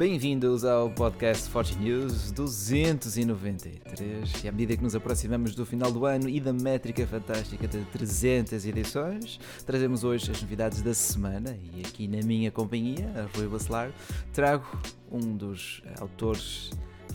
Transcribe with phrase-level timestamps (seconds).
[0.00, 4.42] bem-vindos ao podcast Forge News 293.
[4.42, 7.84] E à medida que nos aproximamos do final do ano e da métrica fantástica de
[7.84, 13.46] 300 edições, trazemos hoje as novidades da semana e aqui na minha companhia, a Rui
[13.46, 13.92] Bacelar,
[14.32, 14.64] trago
[15.12, 16.70] um dos autores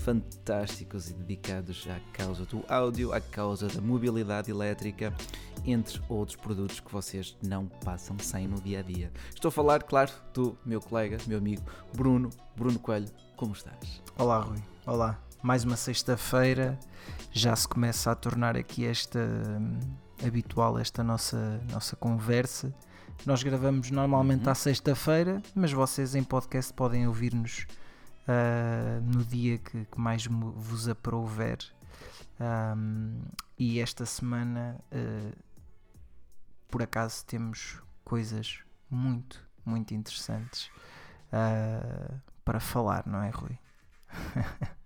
[0.05, 5.11] fantásticos e dedicados à causa do áudio, à causa da mobilidade elétrica,
[5.65, 9.11] entre outros produtos que vocês não passam sem no dia a dia.
[9.33, 13.09] Estou a falar, claro, do meu colega, meu amigo Bruno, Bruno Coelho.
[13.35, 13.99] Como estás?
[14.15, 14.59] Olá, Rui.
[14.85, 15.19] Olá.
[15.41, 16.79] Mais uma sexta-feira,
[17.31, 19.79] já se começa a tornar aqui esta hum,
[20.23, 22.71] habitual esta nossa nossa conversa.
[23.25, 24.51] Nós gravamos normalmente Uhum.
[24.51, 27.65] à sexta-feira, mas vocês em podcast podem ouvir-nos
[28.27, 31.59] ah, no dia que, que mais vos aprouver.
[32.39, 33.21] Ahm,
[33.57, 35.35] e esta semana, ah,
[36.67, 38.59] por acaso, temos coisas
[38.89, 40.69] muito, muito interessantes
[41.31, 43.57] ah, para falar, não é, Rui?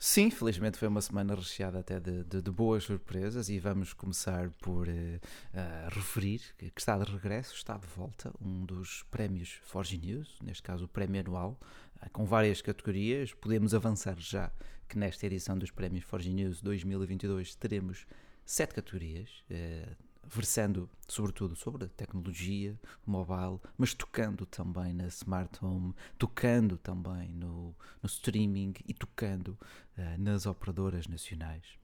[0.00, 4.48] Sim, felizmente foi uma semana recheada até de, de- de boas surpresas e vamos começar
[4.62, 5.18] por eh,
[5.52, 10.62] ah, referir que, está de regresso, está de volta, um dos prémios Forge News, neste
[10.62, 11.58] caso o prémio anual,
[12.00, 13.34] ah, com várias categorias.
[13.34, 14.52] Podemos avançar já
[14.88, 18.06] que nesta edição dos prémios Forge News 2022 teremos
[18.46, 19.96] sete categorias, eh,
[20.28, 28.06] versando sobretudo sobre tecnologia mobile, mas tocando também na smart home, tocando também no, no
[28.06, 29.58] streaming e tocando
[29.96, 31.78] eh, nas operadoras nacionais.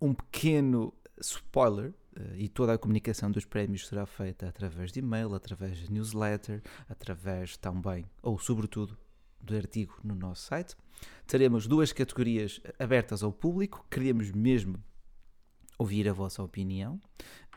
[0.00, 5.34] Um pequeno spoiler, eh, e toda a comunicação dos prémios será feita através de e-mail,
[5.34, 8.96] através de newsletter, através também, ou sobretudo,
[9.40, 10.76] do artigo no nosso site.
[11.26, 14.82] Teremos duas categorias abertas ao público, queremos mesmo
[15.78, 17.00] ouvir a vossa opinião,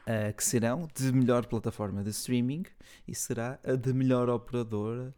[0.05, 2.63] eh, que serão de melhor plataforma de streaming
[3.07, 5.15] e será a de melhor operadora,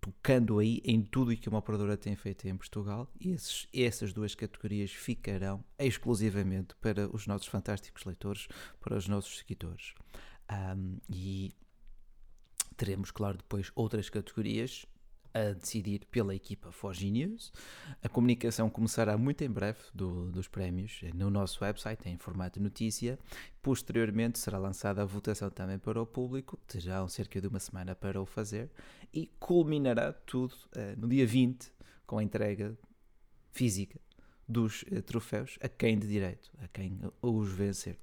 [0.00, 3.10] tocando aí em tudo o que uma operadora tem feito em Portugal.
[3.20, 8.48] E esses, essas duas categorias ficarão exclusivamente para os nossos fantásticos leitores,
[8.80, 9.94] para os nossos seguidores.
[10.48, 11.52] Ahm, e
[12.76, 14.86] teremos, claro, depois outras categorias
[15.32, 17.52] a decidir pela equipa Forge News.
[18.02, 23.18] A comunicação começará muito em breve do- dos prémios no nosso website, em formato notícia.
[23.62, 28.20] Posteriormente será lançada a votação também para o público, terão cerca de uma semana para
[28.20, 28.70] o fazer
[29.12, 31.72] e culminará tudo eh, no dia 20
[32.06, 32.76] com a entrega
[33.52, 34.00] física
[34.48, 37.98] dos eh, troféus a quem de direito, a quem os vencer.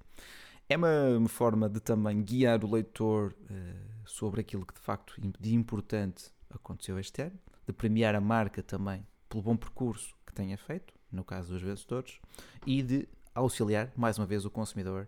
[0.69, 3.73] É uma forma de também guiar o leitor eh,
[4.05, 6.25] sobre aquilo que de facto de importante
[6.57, 11.23] aconteceu este ano, de premiar a marca também pelo bom percurso que tenha feito, no
[11.23, 12.19] caso dos vencedores,
[12.65, 15.07] e de auxiliar mais uma vez o consumidor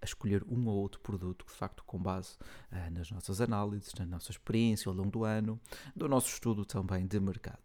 [0.00, 2.36] a escolher um ou outro produto de facto com base
[2.70, 5.60] ah, nas nossas análises, na nossa experiência ao longo do ano,
[5.94, 7.62] do nosso estudo também de mercado.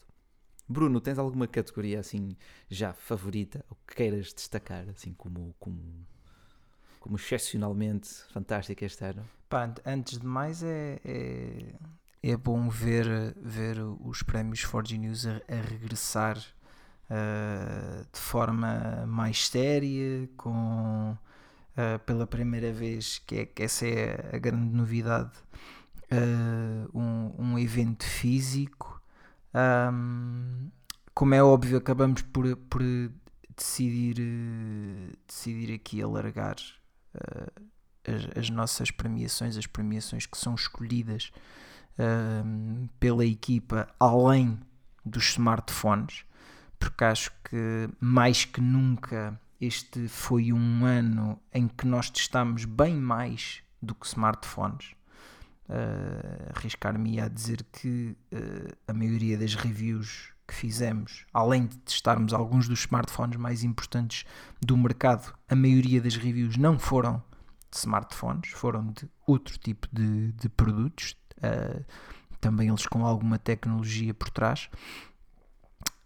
[0.70, 2.36] Bruno, tens alguma categoria assim
[2.70, 6.06] já favorita ou que queiras destacar assim como como
[7.00, 9.28] como excepcionalmente fantástica este ano?
[9.48, 11.74] Pá, ant- antes de mais é, é,
[12.24, 16.38] é bom ver, ver os prémios Forge News a, a regressar
[17.10, 21.18] ah, de forma mais séria, com
[21.76, 25.32] ah, pela primeira vez, que, é, que essa é a grande novidade,
[26.12, 29.02] ah, um, um evento físico.
[29.54, 30.70] Ahm,
[31.14, 32.82] como é óbvio, acabamos por, por
[33.56, 34.16] decidir,
[35.28, 36.58] decidir aqui alargar
[38.06, 41.32] as, as nossas premiações, as premiações que são escolhidas
[43.00, 44.60] pela equipa além
[45.06, 46.24] dos smartphones,
[46.80, 52.96] porque acho que mais que nunca este foi um ano em que nós testámos bem
[52.96, 54.96] mais do que smartphones.
[55.70, 62.34] Ah, Arriscar-me a dizer que ah, a maioria das reviews que fizemos, além de testarmos
[62.34, 64.26] alguns dos smartphones mais importantes
[64.62, 67.22] do mercado, a maioria das reviews não foram
[67.70, 71.82] de smartphones, foram de outro tipo de, de produtos, ah,
[72.42, 74.70] também eles com alguma tecnologia por trás.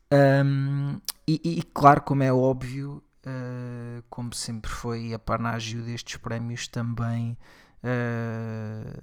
[0.10, 6.68] Ahm, e, e- claro, como é óbvio, ah, como sempre foi a panágio destes prémios,
[6.68, 7.38] também
[7.84, 8.94] ah,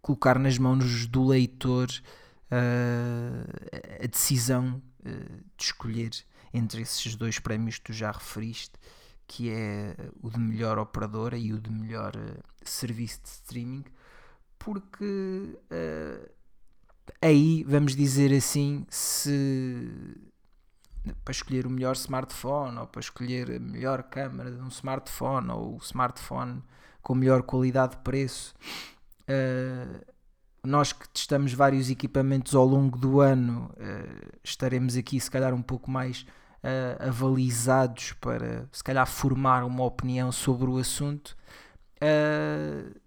[0.00, 1.88] colocar nas mãos do leitor
[2.50, 4.82] ah, a decisão
[5.56, 6.10] de escolher
[6.52, 8.72] entre esses dois prémios que tu já referiste,
[9.26, 12.12] que é o de melhor operadora e o de melhor
[12.64, 13.84] serviço de streaming,
[14.66, 16.28] porque ah,
[17.22, 19.88] aí vamos dizer assim, se
[21.24, 25.76] para escolher o melhor smartphone ou para escolher a melhor câmera de um smartphone ou
[25.76, 26.64] o smartphone
[27.00, 28.52] com melhor qualidade de preço,
[29.30, 30.04] uh,
[30.64, 35.62] nós que testamos vários equipamentos ao longo do ano, uh, estaremos aqui se calhar um
[35.62, 36.22] pouco mais
[36.64, 41.36] uh, avalizados para se calhar formar uma opinião sobre o assunto.
[42.02, 43.05] Uh,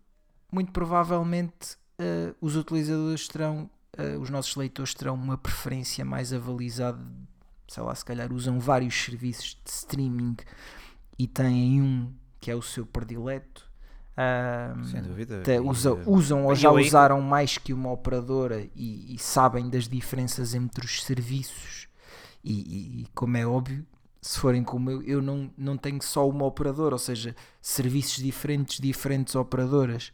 [0.52, 1.78] muito provavelmente
[2.40, 3.70] os utilizadores terão,
[4.22, 7.00] os nossos leitores terão uma preferência mais avalizada,
[7.68, 10.38] sei lá, se calhar usam vários serviços de streaming
[11.18, 13.70] e têm um que é o seu predileto
[14.92, 15.42] sem dúvida.
[15.44, 20.54] Te, usa, usam ou já usaram mais que uma operadora e, e sabem das diferenças
[20.54, 21.88] entre os serviços.
[22.44, 23.86] E, e, e, como é óbvio,
[24.22, 28.80] se forem como eu, eu não, não tenho só uma operadora, ou seja, serviços diferentes,
[28.80, 30.12] diferentes operadoras.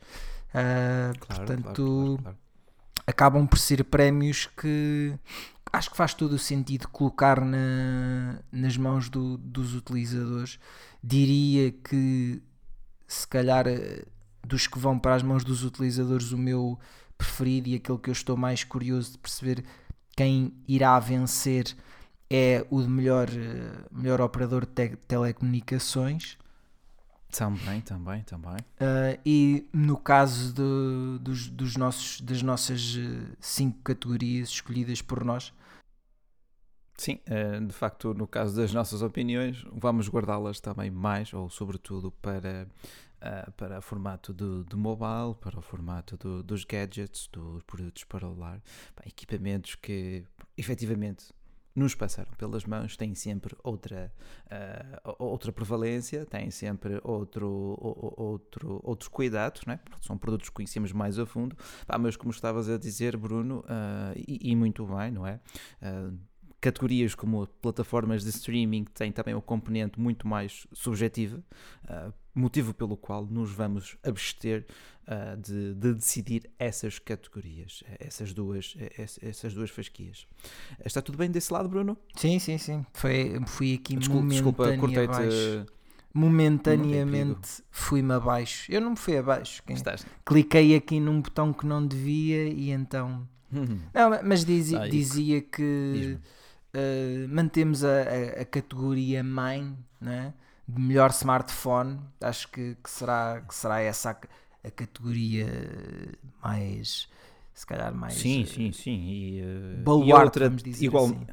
[0.49, 2.37] Uh, claro, portanto, claro,
[3.07, 5.13] acabam por ser prémios que
[5.71, 10.59] acho que faz todo o sentido colocar na, nas mãos do, dos utilizadores.
[11.03, 12.41] Diria que
[13.07, 14.05] se calhar eh,
[14.43, 16.79] dos que vão para as mãos dos utilizadores, o meu
[17.17, 19.63] preferido e aquele que eu estou mais curioso de perceber
[20.15, 21.75] quem irá vencer
[22.29, 26.37] é o de melhor, eh, melhor operador de telecomunicações.
[27.31, 28.57] Também, também, também.
[28.79, 32.97] Uh, e no caso de, dos, dos nossos, das nossas
[33.41, 35.53] cinco categorias escolhidas por nós.
[36.97, 37.19] Sim,
[37.67, 42.69] de facto, no caso das nossas opiniões, vamos guardá-las também mais, ou sobretudo para
[43.57, 48.27] para o formato do, do mobile, para o formato do, dos gadgets, dos produtos para
[48.27, 48.61] o lar,
[49.05, 50.23] equipamentos que
[50.57, 51.33] efetivamente
[51.75, 54.11] nos passaram pelas mãos têm sempre outra,
[54.45, 57.77] uh, outra prevalência, têm sempre outro,
[58.17, 59.79] outro, outros cuidados, né?
[60.01, 61.55] são produtos que conhecemos mais a fundo,
[61.99, 65.39] mas como estavas a dizer, Bruno, uh, e, e, muito bem, não é?
[65.81, 66.17] Uh,
[66.65, 71.37] categorias como plataformas de streaming têm também uma componente muito mais subjetiva,
[71.83, 74.65] uh, motivo pelo qual nos vamos abster
[75.03, 78.75] uh, de, de, decidir essas categorias, essas duas,
[79.21, 80.25] essas duas fasquias.
[80.83, 81.95] Está tudo bem desse lado, Bruno?
[82.15, 82.83] Sim, sim, sim.
[82.93, 85.71] Foi, fui aqui desculpa, desculpa cortei-te.
[86.11, 88.71] Momentaneamente fui-me abaixo.
[88.71, 89.61] Eu não me fui abaixo.
[89.63, 89.75] Quem...
[90.25, 93.27] Cliquei aqui num botão que não devia e então.
[93.53, 93.81] Uhum.
[93.93, 96.17] Não, mas ah, dizia que
[96.75, 100.33] uh, mantemos a, a, a, categoria main né,
[100.67, 101.99] de melhor smartphone.
[102.21, 105.47] Acho que, que, será, que será essa a, a categoria
[106.43, 107.07] mais,
[107.53, 108.15] se calhar, mais.
[108.15, 109.07] Sim, uh, sim, sim.
[109.07, 111.27] E, uh, baluarte, e outra, vamos dizer igual, assim.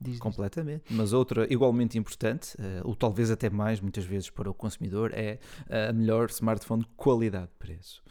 [0.00, 0.84] Diz, completamente.
[0.90, 5.40] Mas outra igualmente importante, uh, ou talvez até mais, muitas vezes para o consumidor, é
[5.68, 8.02] a melhor smartphone qualidade-preço.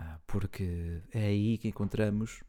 [0.00, 2.42] Uh, porque é aí que encontramos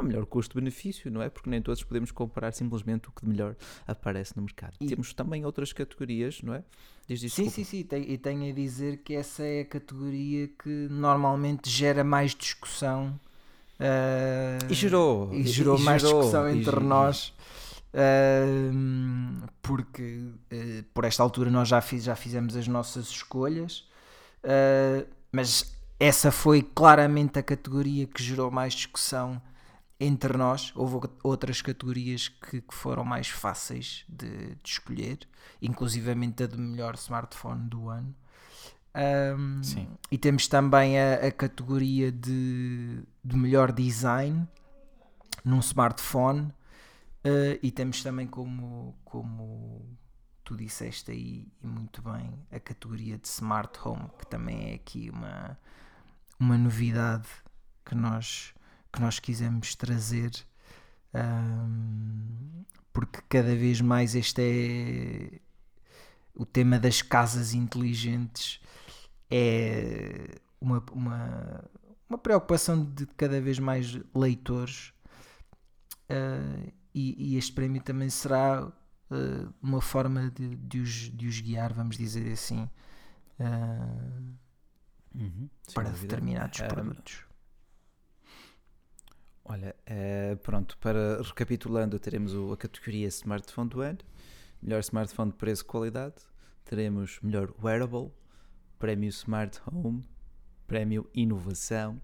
[0.00, 1.28] o melhor custo-benefício, não é?
[1.28, 3.56] Porque nem todos podemos comprar simplesmente o que de melhor
[3.86, 4.74] aparece no mercado.
[4.80, 6.62] E Temos também outras categorias, não é?
[7.08, 10.88] Diz, diz, sim, sim, sim, e tenho a dizer que essa é a categoria que
[10.90, 13.18] normalmente gera mais discussão.
[13.78, 15.32] Uh, e gerou.
[15.32, 17.32] E gerou e mais gerou, discussão entre nós.
[17.94, 23.84] Uh, porque uh, por esta altura nós já, fiz, já fizemos as nossas escolhas,
[25.32, 29.40] mas essa foi claramente a categoria que gerou mais discussão
[29.98, 35.20] entre nós houve outras categorias que, que foram mais fáceis de, de, escolher,
[35.60, 38.14] inclusivamente a de melhor smartphone do ano.
[38.94, 39.88] Um, Sim.
[40.10, 44.46] E temos também a, a categoria de, de, melhor design
[45.44, 46.52] num smartphone.
[47.24, 49.96] Uh, e temos também como, como
[50.44, 55.10] tu disseste aí e muito bem a categoria de smart home que também é aqui
[55.10, 55.58] uma,
[56.38, 57.28] uma novidade
[57.84, 58.54] que nós
[58.96, 60.30] que nós quisemos trazer,
[61.14, 65.40] um, porque cada vez mais este é
[66.34, 68.58] o tema das casas inteligentes
[69.30, 71.64] é uma, uma,
[72.08, 74.94] uma preocupação de cada vez mais leitores
[76.10, 81.40] uh, e, e, este prémio também será uh, uma forma de, de, os, de os
[81.40, 82.68] guiar, vamos dizer assim,
[83.40, 84.36] uh,
[85.14, 87.25] uhum, para determinados produtos.
[89.48, 93.98] Olha, uh, pronto, para recapitulando, teremos a categoria Smartphone do ano,
[94.60, 96.16] melhor smartphone de preço-qualidade,
[96.64, 98.10] teremos melhor wearable,
[98.76, 100.04] prémio Smart Home,
[100.66, 102.02] prémio Inovação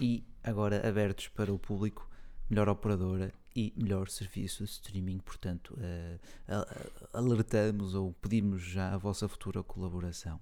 [0.00, 2.08] e agora abertos para o público,
[2.48, 5.18] melhor operadora e melhor serviço de streaming.
[5.18, 10.40] Portanto, uh, alertamos ou pedimos já a vossa futura colaboração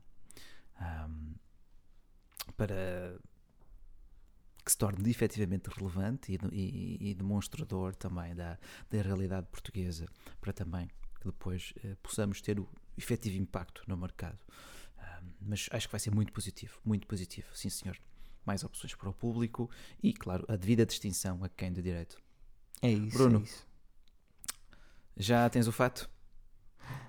[0.81, 1.35] um,
[2.57, 3.19] para
[4.66, 8.58] que se torne efetivamente relevante e, e, e demonstrador também da,
[8.90, 10.06] da realidade portuguesa,
[10.40, 10.88] para também
[11.20, 12.68] que depois eh, possamos ter o
[12.99, 14.38] efetivo impacto no mercado.
[15.40, 17.96] mas acho que vai ser muito positivo, muito positivo, sim senhor.
[18.44, 19.70] mais opções para o público
[20.02, 22.20] e, claro, a devida distinção a quem de direito.
[22.82, 23.16] É isso.
[23.16, 23.38] Bruno.
[23.38, 23.66] é isso.
[25.16, 26.11] Já tens o fato?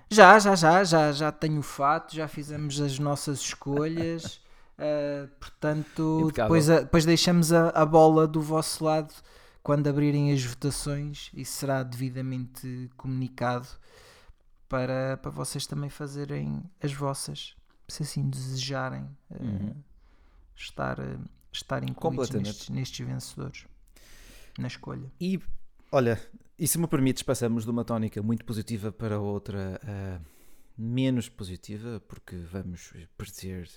[0.08, 4.40] Já, já, já, já, já tenho o fato, já fizemos as nossas escolhas.
[4.78, 6.44] uh, portanto, Impecável.
[6.44, 9.12] depois, a- depois deixamos a, a bola do vosso lado
[9.62, 13.68] quando abrirem as votações e será devidamente comunicado
[14.68, 17.54] para, para vocês também fazerem as vossas,
[17.88, 19.74] se assim desejarem uh, Uhum.
[20.56, 21.20] estar, uh,
[21.52, 23.64] estar incluídos nestes, nestes vencedores
[24.58, 25.10] na escolha.
[25.20, 25.40] E,
[25.92, 26.20] olha,
[26.58, 29.80] e se me permites, passamos de uma tónica muito positiva para outra
[30.76, 33.68] menos positiva, porque vamos perder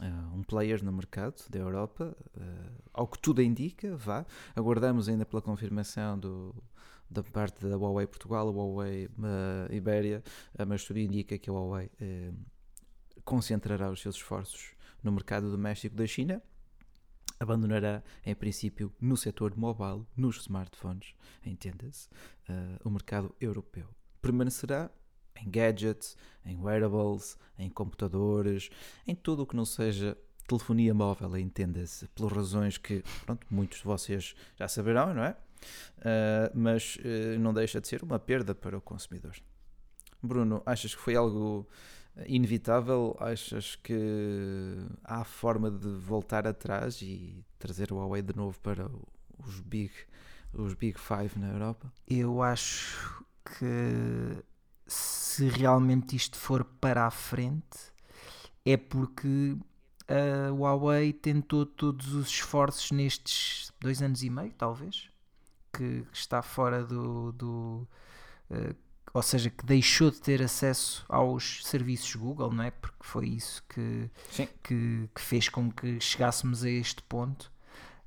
[0.00, 4.24] ah, um player no mercado da Europa, ah, ao que tudo indica, vá.
[4.54, 6.54] Aguardamos ainda pela confirmação do,
[7.10, 10.22] da parte da Huawei Portugal, Huawei ah, Ibéria,
[10.66, 11.90] mas tudo indica que a Huawei
[13.24, 16.42] concentrará os seus esforços no mercado doméstico da China
[17.40, 21.14] abandonará, em princípio, no setor mobile, nos smartphones,
[21.46, 22.08] entenda-se,
[22.82, 23.86] o mercado europeu.
[24.20, 24.90] Permanecerá
[25.42, 28.70] em gadgets, em wearables, em computadores,
[29.06, 30.16] em tudo o que não seja
[30.46, 35.36] telefonia móvel, entenda-se, pelas razões que, pronto, muitos de vocês já saberão, não é?
[36.00, 39.36] Eh, mas eh, não deixa de ser uma perda para o consumidor.
[40.22, 41.68] Bruno, achas que foi algo
[42.26, 43.16] inevitável?
[43.20, 48.90] Achas que há forma de voltar atrás e trazer o Huawei de novo para
[49.38, 49.92] os Big,
[50.52, 51.92] os big Five na Europa?
[52.06, 54.42] Eu acho que
[54.88, 57.78] se realmente isto for para a frente
[58.64, 59.56] é porque
[60.08, 65.10] a Huawei tentou todos os esforços nestes dois anos e meio, talvez,
[65.72, 67.32] que, que está fora do.
[67.32, 67.88] do
[68.50, 68.74] eh,
[69.12, 72.70] ou seja, que deixou de ter acesso aos serviços Google, não é?
[72.70, 74.10] Porque foi isso que,
[74.62, 77.50] que, que fez com que chegássemos a este ponto.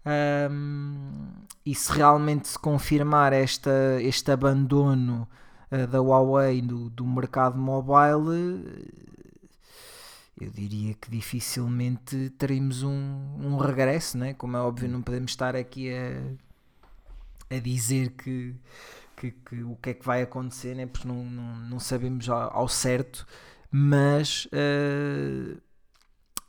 [0.06, 5.28] Ahm, e se realmente se confirmar esta, este abandono
[5.72, 9.12] ah, da Huawei do, do mercado mobile, eh,
[10.42, 12.92] eu diria que dificilmente teremos um,
[13.40, 14.34] um regresso, né?
[14.34, 18.56] como é óbvio, não podemos estar aqui a, a dizer que,
[19.16, 20.86] que, que o que é que vai acontecer, né?
[20.88, 23.25] porque não, não, não sabemos ao, ao certo,
[23.72, 25.58] mas eh,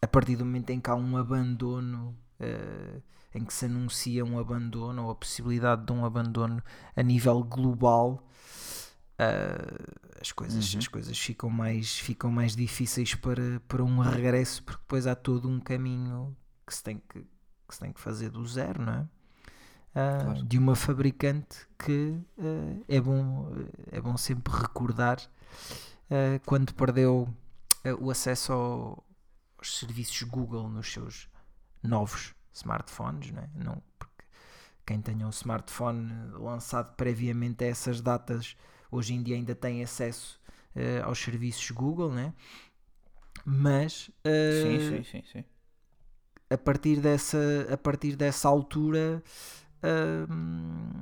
[0.01, 3.01] a partir do momento em que há um abandono, eh,
[3.35, 6.63] em que se anuncia um abandono ou a possibilidade de um abandono
[6.97, 8.27] a nível global,
[9.23, 10.79] eh, as, coisas, Uhum.
[10.79, 15.49] as coisas ficam mais, ficam mais difíceis para, para um regresso, porque depois há todo
[15.49, 16.37] um caminho
[16.67, 19.09] que se tem que, que, se tem que fazer do zero, não é?
[19.95, 20.43] Ah, Claro.
[20.45, 23.51] De uma fabricante que eh, é, bom,
[23.91, 25.19] é bom sempre recordar
[26.11, 27.29] eh, quando perdeu
[27.85, 29.05] eh, o acesso ao-
[29.59, 31.29] aos serviços Google nos seus
[31.83, 33.51] novos smartphones, não é?
[33.55, 34.25] Não, porque
[34.87, 38.57] quem tenha um smartphone lançado previamente a essas datas
[38.93, 40.41] hoje em dia ainda tem acesso
[40.77, 42.33] eh, aos serviços Google, né?
[43.45, 45.45] Mas eh, Sim, sim, sim, sim.
[46.51, 47.39] a partir dessa,
[47.73, 49.23] a partir dessa altura,
[50.31, 50.97] hum,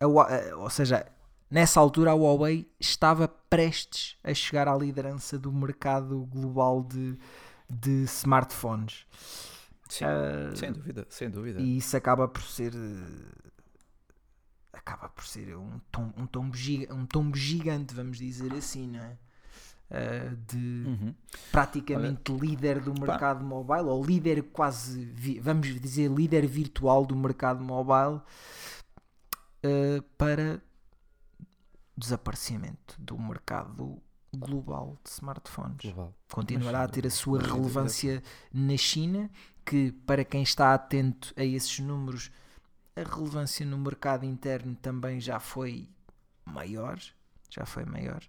[0.00, 1.06] a eh, ou seja,
[1.50, 7.18] nessa altura a Huawei estava prestes a chegar à liderança do mercado global de,
[7.68, 9.06] de smartphones.
[9.88, 11.60] Sim, Ah, sem dúvida, sem dúvida.
[11.60, 13.51] e isso acaba por ser eh,
[14.84, 19.00] acaba por ser um tombo, um tombo, giga- um tombo gigante, vamos dizer assim, não
[19.00, 19.16] é?
[19.94, 21.14] Ah, de Uhum.
[21.52, 25.04] praticamente líder do mercado mobile, ou líder quase,
[25.40, 28.20] vamos dizer, líder virtual do mercado mobile,
[29.62, 30.60] eh, para
[31.96, 34.00] desaparecimento do mercado
[34.34, 35.76] global de smartphones.
[35.82, 36.14] Global.
[36.30, 38.22] Continuará a ter a sua relevância
[38.52, 39.30] na China,
[39.64, 42.30] que para quem está atento a esses números,
[42.96, 45.88] a relevância no mercado interno também já foi
[46.44, 46.98] maior,
[47.50, 48.22] já foi maior.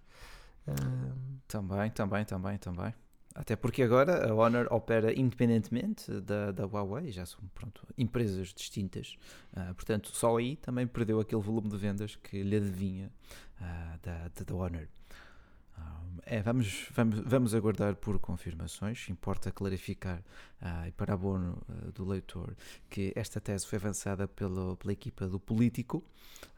[0.66, 1.14] Ah,
[1.48, 2.94] Também, também, também, também.
[3.34, 9.16] Até porque agora a Honor opera independentemente da, da Huawei, já são pronto, empresas distintas.
[9.54, 13.10] Ah, portanto, só aí também perdeu aquele volume de vendas que lhe adivinha
[13.60, 14.88] ah, da, da, da Honor.
[16.26, 19.08] É, vamos, vamos, vamos aguardar por confirmações.
[19.10, 20.22] Importa clarificar
[20.60, 22.56] ah, e para abono ah, do leitor
[22.88, 26.02] que esta tese foi avançada pela, pela equipa do Político,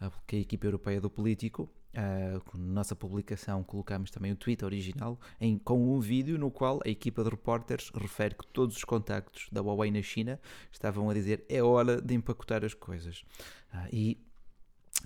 [0.00, 1.68] ah, que é a equipa europeia do Político.
[1.94, 6.78] Ah, com nossa publicação colocamos também o tweet original em, com um vídeo no qual
[6.84, 10.38] a equipa de repórteres refere que todos os contactos da Huawei na China
[10.70, 13.24] estavam a dizer é hora de empacotar as coisas.
[13.72, 14.25] Ah, e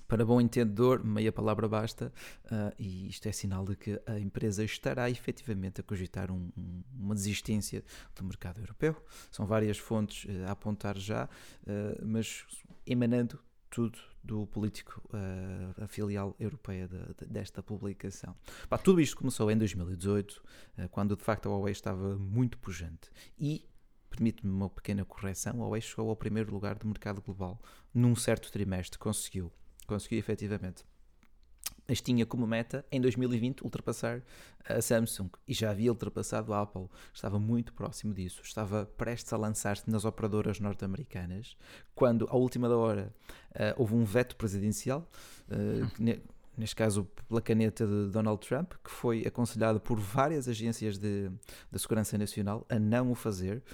[0.06, 2.12] para bom entendedor, meia palavra basta,
[2.46, 6.82] uh, e isto é sinal de que a empresa estará efetivamente a cogitar um, um,
[6.98, 8.96] uma desistência do mercado europeu.
[9.30, 12.44] São várias fontes uh, a apontar já, uh, mas
[12.86, 15.00] emanando tudo do político,
[15.80, 18.34] a filial europeia de, de, desta publicação.
[18.68, 20.42] Pá, tudo isto começou em 2018,
[20.90, 23.08] quando de facto a Huawei estava muito pujante.
[23.38, 23.64] E
[24.10, 27.62] permite-me uma pequena correção, a Huawei chegou ao primeiro lugar do mercado global
[27.94, 29.52] num certo trimestre, conseguiu
[29.90, 30.84] consegui efetivamente.
[31.86, 34.22] Mas tinha como meta em 2020 ultrapassar
[34.64, 36.86] a Samsung e já havia ultrapassado a Apple.
[37.12, 38.42] Estava muito próximo disso.
[38.44, 41.56] Estava prestes a lançar-se nas operadoras norte-americanas
[41.92, 43.12] quando, à última da hora,
[43.50, 45.04] uh, houve um veto presidencial.
[45.48, 46.20] Uh,
[46.56, 51.28] neste caso pela caneta de Donald Trump, que foi aconselhado por várias agências de,
[51.72, 53.64] de segurança nacional a não o fazer,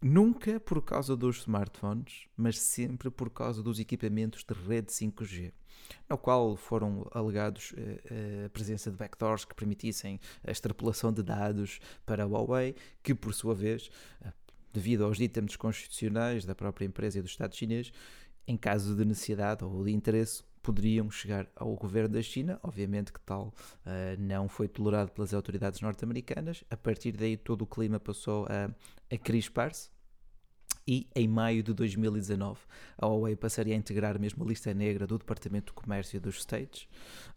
[0.00, 5.52] nunca por causa dos smartphones, mas sempre por causa dos equipamentos de rede 5G
[6.08, 11.22] no qual foram alegados eh, eh, a presença de backdoors que permitissem a extrapolação de
[11.22, 13.90] dados para a Huawei, que por sua vez,
[14.24, 14.32] eh,
[14.72, 17.92] devido aos ditames constitucionais da própria empresa e do Estado chinês,
[18.46, 22.58] em caso de necessidade ou de interesse, poderiam chegar ao governo da China.
[22.62, 23.54] Obviamente que tal
[23.86, 26.64] uh, não foi tolerado pelas autoridades norte-americanas.
[26.70, 28.70] A partir daí, todo o clima passou a,
[29.14, 29.93] a crispar-se
[30.86, 32.60] e em maio de 2019
[32.98, 36.86] a Huawei passaria a integrar mesmo a lista negra do Departamento de Comércio dos States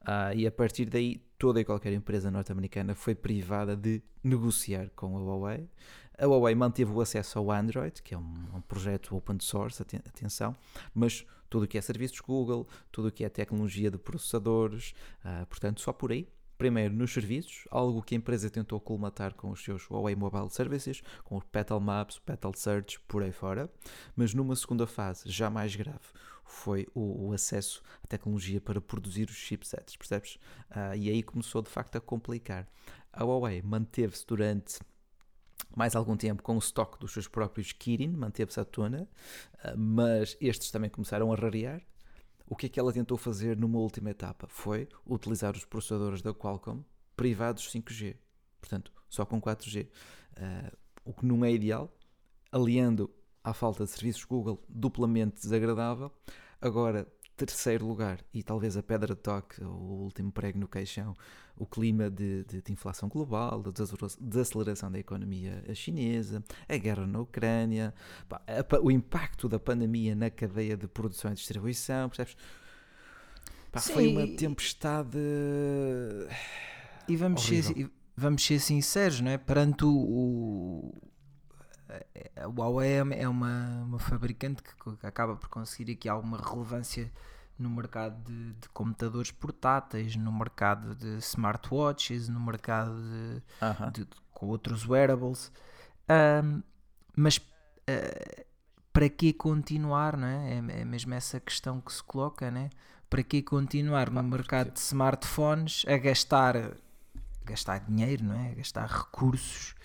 [0.01, 5.15] uh, e a partir daí toda e qualquer empresa norte-americana foi privada de negociar com
[5.17, 5.69] a Huawei.
[6.17, 10.55] A Huawei manteve o acesso ao Android, que é um, um projeto open source, atenção,
[10.93, 15.45] mas tudo o que é serviços Google, tudo o que é tecnologia de processadores, uh,
[15.45, 19.63] portanto, só por aí Primeiro, nos serviços, algo que a empresa tentou colmatar com os
[19.63, 23.71] seus Huawei Mobile Services, com o Petal Maps, Petal Search, por aí fora.
[24.15, 25.99] Mas numa segunda fase, já mais grave,
[26.43, 30.39] foi o, o acesso à tecnologia para produzir os chipsets, percebes?
[30.71, 32.67] Uh, e aí começou de facto a complicar.
[33.13, 34.79] A Huawei manteve-se durante
[35.75, 39.07] mais algum tempo com o estoque dos seus próprios Kirin, manteve-se à tona,
[39.63, 41.83] uh, mas estes também começaram a rarear
[42.47, 44.47] o que é que ela tentou fazer numa última etapa?
[44.47, 46.81] Foi utilizar os processadores da Qualcomm
[47.15, 48.15] privados 5G,
[48.61, 49.89] portanto, só com 4G, uh,
[50.35, 50.71] eh,
[51.03, 51.91] o que não é ideal,
[52.51, 53.09] aliando
[53.43, 56.11] à falta de serviços Google duplamente desagradável.
[56.61, 61.15] Agora, terceiro lugar, e talvez a pedra de toque, o último prego no queixão,
[61.55, 63.71] o clima de, de, de inflação global, de
[64.19, 67.93] desaceleração da economia chinesa, a guerra na Ucrânia,
[68.27, 72.35] pá, a, o impacto da pandemia na cadeia de produção e distribuição, percebes?
[73.71, 75.19] Pá, foi uma tempestade.
[77.07, 79.37] E vamos ser, vamos ser sinceros, não é?
[79.37, 80.93] Perante o, o
[82.35, 87.11] a Huawei é, é uma, uma fabricante que acaba por conseguir aqui alguma relevância
[87.57, 93.91] no mercado de, de computadores portáteis, no mercado de smartwatches, no mercado de, uh -huh.
[93.91, 95.51] de com outros wearables.
[96.09, 96.61] Um,
[97.15, 98.45] mas uh,
[98.93, 100.53] para que continuar, não é?
[100.53, 100.81] é?
[100.81, 102.69] É mesmo essa questão que se coloca, né?
[103.09, 106.55] Para que continuar no mercado de smartphones a gastar,
[107.43, 108.51] gastar dinheiro, não é?
[108.51, 109.76] A gastar recursos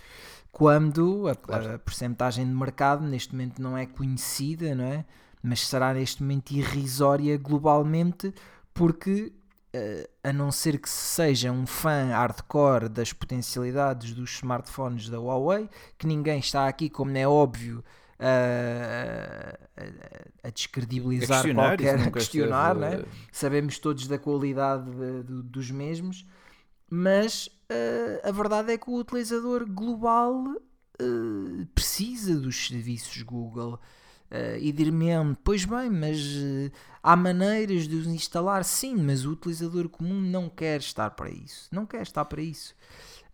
[0.52, 1.74] quando a, claro.
[1.74, 5.04] a percentagem de mercado neste momento não é conhecida, não é?
[5.42, 8.32] Mas será neste momento irrisória globalmente,
[8.72, 9.32] porque
[9.74, 15.68] uh, a não ser que seja um fã hardcore das potencialidades dos smartphones da Huawei,
[15.98, 17.82] que ninguém está aqui, como é óbvio,
[18.20, 19.58] a,
[20.44, 23.02] a, a descredibilizar a qualquer, a questionar, né?
[23.32, 26.24] sabemos todos da qualidade de, de, dos mesmos,
[26.88, 33.80] mas uh, a verdade é que o utilizador global uh, precisa dos serviços Google.
[34.30, 36.18] Uh, e dir-me, pois bem, mas
[37.02, 41.68] há maneiras de os instalar, sim, mas o utilizador comum não quer estar para isso.
[41.70, 42.74] Não quer estar para isso.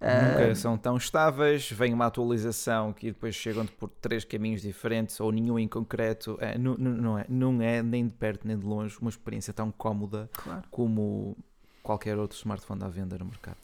[0.01, 5.33] Nunca são tão estáveis, vem uma atualização que depois chegam por três caminhos diferentes ou
[5.33, 6.39] nenhum em concreto.
[6.41, 9.73] É, não, não, é, não é nem de perto nem de longe uma experiência tão
[9.73, 10.63] cómoda claro.
[10.71, 11.37] como
[11.89, 13.57] qualquer outro smartphone à venda no mercado.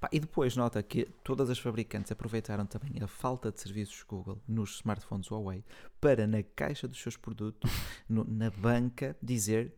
[0.00, 4.40] Pá, e depois nota que todas as fabricantes aproveitaram também a falta de serviços Google
[4.46, 5.64] nos smartphones Huawei
[6.00, 7.68] para na caixa dos seus produtos,
[8.08, 9.74] no, na banca, dizer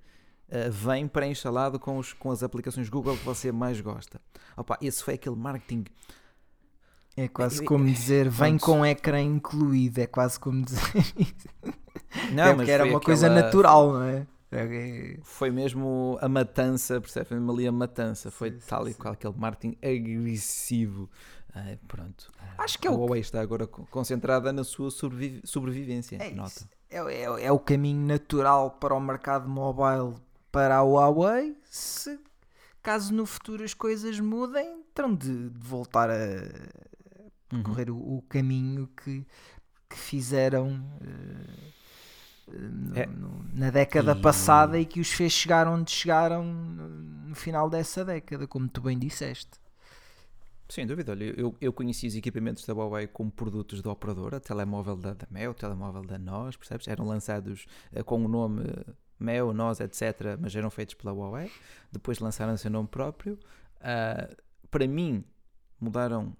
[0.50, 4.20] uh, vem pré-instalado com, com as aplicações Google que você mais gosta.
[4.54, 5.84] Opa, esse foi aquele marketing
[7.16, 10.82] é quase como dizer vem com ecrã incluído, é quase como dizer
[11.16, 11.48] isso.
[12.32, 13.00] Não, é mas era uma aquela...
[13.00, 14.26] coisa natural, não é?
[15.22, 17.26] Foi mesmo a matança, percebe?
[17.26, 18.30] Foi mesmo ali a matança.
[18.30, 21.10] Foi sim, tal sim, e qual aquele marketing agressivo.
[21.54, 22.30] Ah, pronto.
[22.58, 22.90] Acho que é.
[22.90, 26.16] A Huawei está agora concentrada na sua sobrevivência.
[26.16, 26.68] É nota.
[26.90, 30.14] É, é, é, o caminho natural para o mercado mobile
[30.50, 32.18] para a Huawei, se
[32.82, 36.14] caso no futuro as coisas mudem, terão de, de voltar a
[37.52, 37.62] Uhum.
[37.62, 39.24] correr o, o caminho que,
[39.88, 41.72] que fizeram eh,
[42.48, 43.06] no- É.
[43.06, 48.04] no- na década E- passada e que os fez chegar onde chegaram no, final dessa
[48.04, 49.50] década, como tu bem disseste.
[50.68, 54.96] Sem dúvida, olha, eu, eu conheci os equipamentos da Huawei como produtos da operadora, telemóvel
[54.96, 56.88] da, da Mel, telemóvel da NOS, percebes?
[56.88, 61.50] Eram lançados eh, com o nome eh, Mel, NOS, etc., mas eram feitos pela Huawei.
[61.92, 63.38] Depois lançaram o seu nome próprio.
[63.80, 64.28] Ah,
[64.70, 65.22] para mim,
[65.78, 66.34] mudaram,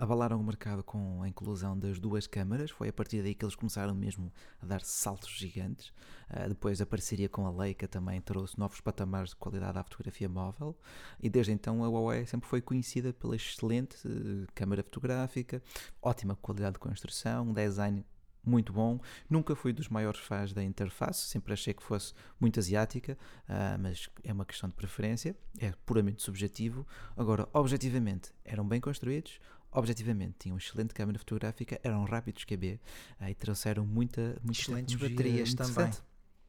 [0.00, 2.70] abalaram o mercado com a inclusão das duas câmaras.
[2.70, 5.92] Foi a partir daí que eles começaram mesmo a dar saltos gigantes.
[6.30, 10.26] Ah, depois a parceria com a Leica também trouxe novos patamares de qualidade à fotografia
[10.26, 10.74] móvel.
[11.22, 15.62] E desde então a Huawei sempre foi conhecida pela excelente eh, câmara fotográfica,
[16.00, 18.02] ótima qualidade de construção, um design
[18.42, 18.98] muito bom.
[19.28, 24.08] Nunca fui dos maiores fãs da interface, sempre achei que fosse muito asiática, ah, mas
[24.24, 26.86] é uma questão de preferência, é puramente subjetivo.
[27.16, 29.38] Agora, objetivamente, eram bem construídos.
[29.72, 32.80] Objetivamente, tinham excelente câmara fotográfica, eram rápidos QB
[33.20, 35.90] ah, e trouxeram muita, muita Excelentes baterias também.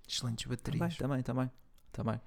[0.07, 0.97] Excelentes Também, baterias.
[0.97, 1.51] também, também.
[1.91, 2.21] também.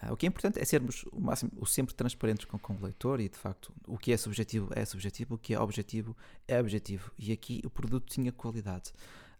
[0.00, 2.82] Ah, o que é importante é sermos o máximo, o sempre transparentes com, com o
[2.82, 6.58] leitor e de facto o que é subjetivo é subjetivo, o que é objetivo é
[6.60, 7.12] objetivo.
[7.18, 8.92] E aqui o produto tinha qualidade.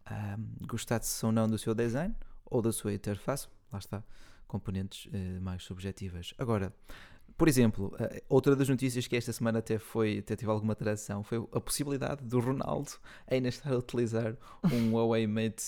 [0.05, 4.03] Ah, Gostasse ou não do seu design ou da sua interface, lá está,
[4.47, 6.33] componentes eh, mais subjetivas.
[6.39, 6.75] Agora,
[7.39, 11.23] por exemplo, eh, outra das notícias que esta semana até foi, até teve alguma atração
[11.23, 12.91] foi a possibilidade do Ronaldo
[13.31, 15.63] ainda estar a utilizar um Huawei Mate,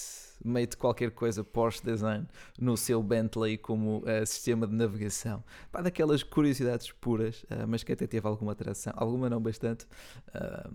[0.44, 2.26] Mate qualquer coisa Porsche Design
[2.58, 5.44] no seu Bentley como eh, sistema de navegação.
[5.70, 9.86] Pá, daquelas curiosidades puras, eh, mas que até teve alguma atração, alguma não bastante,
[10.34, 10.68] ah,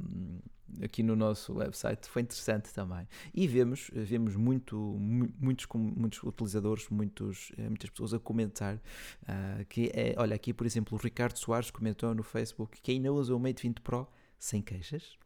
[0.82, 2.08] aqui no nosso website.
[2.08, 3.08] Foi interessante também.
[3.34, 8.82] E vemos, vemos muito, mu- muitos, muitos utilizadores, muitos, eh, muitas pessoas a comentar
[9.28, 13.12] ah, que é, olha, aqui por exemplo, o Ricardo Soares comentou no Facebook que ainda
[13.14, 15.18] usa o Mate 20 Pro sem queixas.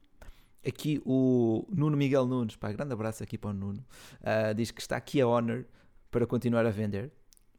[0.65, 3.83] Aqui o Nuno Miguel Nunes, pá, grande abraço aqui para o Nuno,
[4.21, 5.65] ah, diz que está aqui a Honor
[6.11, 7.11] para continuar a vender.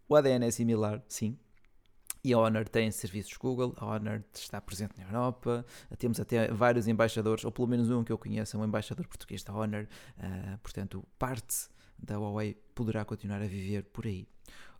[0.09, 1.38] O ADN é similar, sim.
[2.23, 5.65] E a Honor tem serviços Google, a Honor está presente na Europa,
[5.99, 9.43] temos até vários embaixadores, ou pelo menos um que eu conheço, é um embaixador português
[9.43, 9.87] da Honor,
[10.19, 14.27] ah, portanto, parte da Huawei poderá continuar a viver por aí.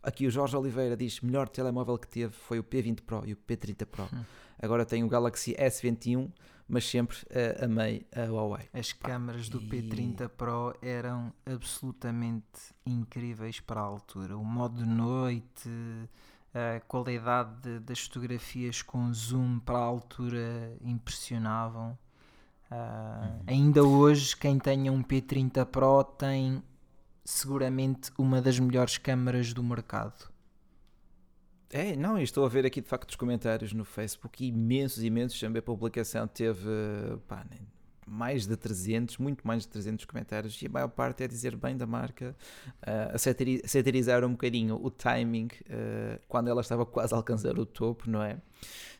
[0.03, 3.37] Aqui o Jorge Oliveira diz: melhor telemóvel que teve foi o P20 Pro e o
[3.37, 4.05] P30 Pro.
[4.05, 4.24] Hum.
[4.59, 6.31] Agora tem o Galaxy S21,
[6.66, 8.68] mas sempre ah, amei a Huawei.
[8.72, 14.37] As câmaras do e- P30 Pro eram absolutamente incríveis para a altura.
[14.38, 15.68] O modo de noite,
[16.54, 21.96] a qualidade de- das fotografias com zoom para a altura impressionavam.
[22.70, 23.42] Ah, Uhum.
[23.46, 26.62] Ainda hoje, quem tenha um P30 Pro tem
[27.24, 30.30] seguramente uma das melhores câmaras do mercado.
[31.72, 35.38] É, não, estou a ver aqui de facto os comentários no Facebook, imensos, imensos.
[35.38, 36.68] Também a publicação teve
[37.28, 37.44] pá,
[38.10, 41.76] mais de 300, muito mais de 300 comentários, e a maior parte é dizer bem
[41.76, 42.36] da marca,
[42.82, 47.58] ah, a satiri- satirizar um bocadinho o timing ah, quando ela estava quase a alcançar
[47.58, 48.40] o topo, não é?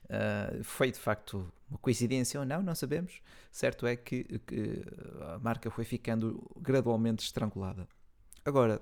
[0.09, 3.21] Ah, foi de facto uma coincidência ou não, não sabemos.
[3.51, 4.85] Certo é que, que
[5.35, 7.89] a marca foi ficando gradualmente estrangulada.
[8.45, 8.81] Agora,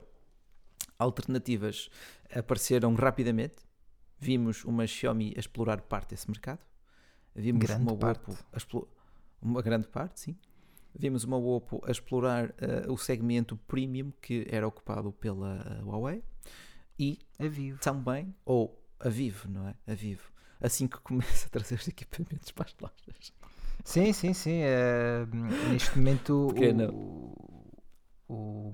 [0.98, 1.88] alternativas
[2.34, 3.56] apareceram rapidamente.
[4.20, 6.60] Vimos uma Xiaomi a explorar parte desse mercado.
[7.34, 8.30] Vimos Grande uma parte.
[8.30, 8.88] Oppo a explorar
[9.42, 10.37] uma grande parte, sim.
[10.94, 16.22] Vimos uma Oppo a explorar eh, o segmento premium que era ocupado pela eh, Huawei
[16.98, 17.79] e A vivo.
[17.81, 19.74] também, ou a Vivo, não é?
[19.87, 20.31] A Vivo.
[20.61, 23.33] Assim que começa a trazer os equipamentos para as lojas.
[23.85, 24.61] Sim, sim, sim.
[24.62, 25.27] eh,
[25.70, 26.33] neste momento,
[26.88, 27.72] o,
[28.29, 28.72] o-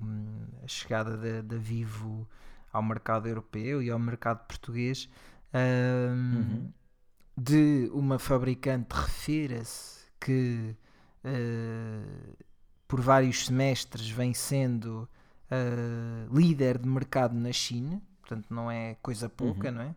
[0.63, 2.27] a chegada da, da Vivo
[2.71, 5.09] ao mercado europeu e ao mercado português
[5.53, 6.73] ehm, Uhum.
[7.37, 9.94] de uma fabricante refira-se
[10.25, 10.75] que
[11.23, 12.03] eh,
[12.87, 15.07] por vários semestres vem sendo
[15.51, 19.75] eh, líder de mercado na China, portanto não é coisa pouca, Uhum.
[19.75, 19.95] não é?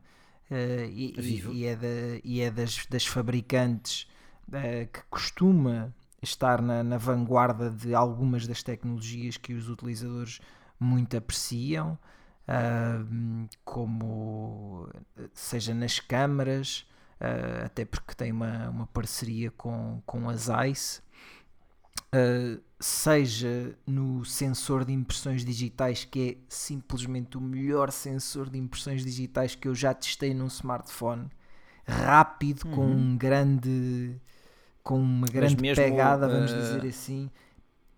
[0.51, 4.07] Eh, e, e- e é, da- e é das, das fabricantes
[4.93, 10.41] que costuma estar na, na vanguarda de algumas das tecnologias que os utilizadores
[10.81, 11.99] muito apreciam,
[13.65, 14.89] como
[15.35, 16.87] seja nas câmaras,
[17.21, 21.03] ah, até porque tem uma, uma parceria com, com as ICE,
[22.13, 29.05] ah, seja no sensor de impressões digitais, que é simplesmente o melhor sensor de impressões
[29.05, 31.29] digitais que eu já testei num smartphone,
[31.87, 33.13] rápido, com Uhum.
[33.13, 34.21] um grande
[34.83, 37.31] com uma grande mesmo, pegada, vamos ah, dizer assim,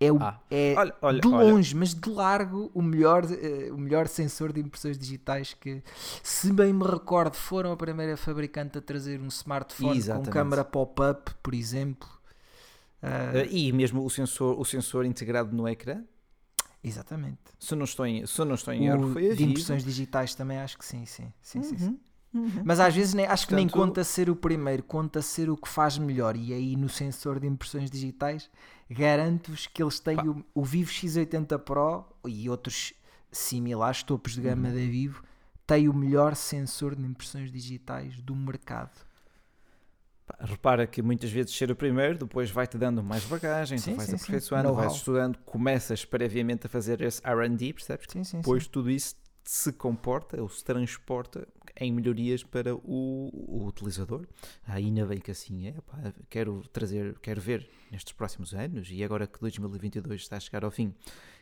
[0.00, 1.52] é, o, Ah, é olha, olha, de olha.
[1.52, 5.82] longe, mas de largo, o melhor, eh, o melhor sensor de impressões digitais que,
[6.22, 10.26] se bem me recordo, foram a primeira fabricante a trazer um smartphone Exatamente.
[10.26, 12.08] com câmara pop-up, por exemplo.
[13.02, 16.02] Eh, e mesmo o sensor, o sensor integrado no ecrã,
[16.82, 17.38] exatamente.
[17.58, 20.58] se eu não estou em, se não estou em erro, foi de impressões digitais também
[20.58, 21.32] acho que sim, sim.
[21.42, 22.00] sim, sim, sim.
[22.32, 22.62] Uhum.
[22.64, 25.56] Mas às vezes nem, acho que nem Portanto- conta ser o primeiro, conta ser o
[25.56, 26.36] que faz melhor.
[26.36, 28.48] E aí no sensor de impressões digitais,
[28.88, 32.92] garanto-vos que eles têm o, o Vivo X80 Pro e outros
[33.32, 34.74] similares, topos de gama Uhum.
[34.74, 35.24] da Vivo,
[35.66, 38.92] têm o melhor sensor de impressões digitais do mercado.
[40.38, 44.08] Repara que muitas vezes ser o primeiro, depois vai-te dando mais bagagem, Sim, tu vais
[44.08, 44.22] sim, sim.
[44.22, 48.06] aperfeiçoando, vais estudando, começas previamente a fazer esse R&D, percebes?
[48.08, 51.48] Sim, sim, Depois tudo isso se comporta ou se transporta
[51.80, 54.26] em melhorias para o, o utilizador.
[54.66, 55.72] Ainda bem que assim é.
[55.72, 60.62] pá, quero trazer, quero ver nestes próximos anos e agora que 2022 está a chegar
[60.62, 60.94] ao fim,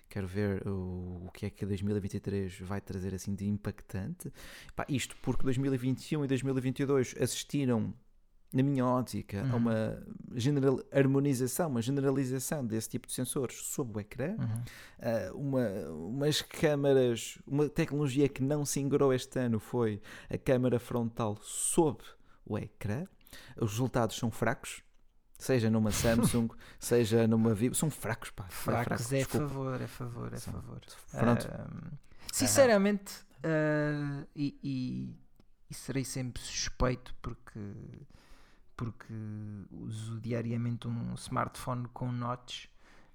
[0.09, 4.33] quero ver o, o que é que 2023 vai trazer assim de impactante.
[4.77, 7.92] Pá, isto porque 2021 e 2022 assistiram
[8.53, 9.57] na minha ótica, a Uhum.
[9.57, 10.03] uma
[10.35, 14.63] general, harmonização, uma generalização desse tipo de sensores sob o ecrã Uhum.
[14.99, 20.79] Uh, uma, umas câmaras, uma tecnologia que não se ingrou este ano foi a câmara
[20.81, 21.99] frontal sob
[22.47, 23.05] o ecrã.
[23.61, 24.83] Os resultados são fracos,
[25.39, 26.49] seja numa Samsung,
[26.81, 28.45] seja numa Vivo, são fracos, pá.
[28.49, 30.81] Fracos fraco, é favor, é favor, é São- favor.
[31.13, 31.47] Pronto.
[31.53, 31.91] Ahm,
[32.33, 33.13] sinceramente,
[33.45, 35.15] ah, e, e-
[35.71, 37.61] e serei sempre suspeito porque,
[38.79, 39.12] porque
[39.71, 42.67] uso diariamente um smartphone com notch,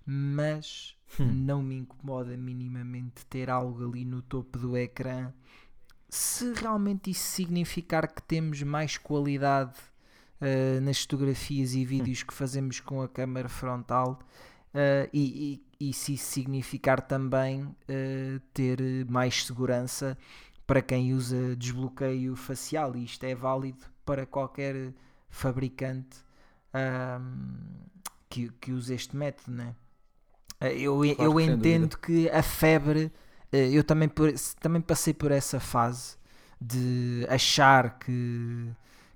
[0.06, 1.26] mas Hum.
[1.32, 5.32] não me incomoda minimamente ter algo ali no topo do ecrã.
[6.10, 9.78] Se realmente isso significar que temos mais qualidade
[10.42, 14.20] ah, nas fotografias e vídeos que fazemos com a câmara frontal,
[14.76, 20.18] Uh, e, e- e se isso significar também uh, ter mais segurança
[20.66, 24.92] para quem usa desbloqueio facial, e isto é válido para qualquer
[25.34, 26.18] fabricante
[26.74, 27.88] ahm,
[28.30, 29.76] que, que use este método, né?
[30.62, 33.12] Uh, eu, Claro eu entendo que a febre,
[33.52, 34.10] uh, eu também,
[34.60, 36.16] também passei por essa fase
[36.62, 38.72] de achar que,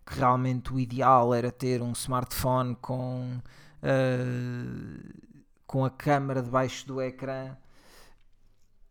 [0.06, 3.40] que realmente o ideal era ter um smartphone com
[3.84, 5.28] uh,
[5.66, 7.56] com a câmara debaixo do ecrã.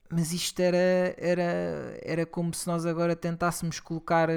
[0.08, 4.28] Mas isto era, era, era como se nós agora tentássemos colocar.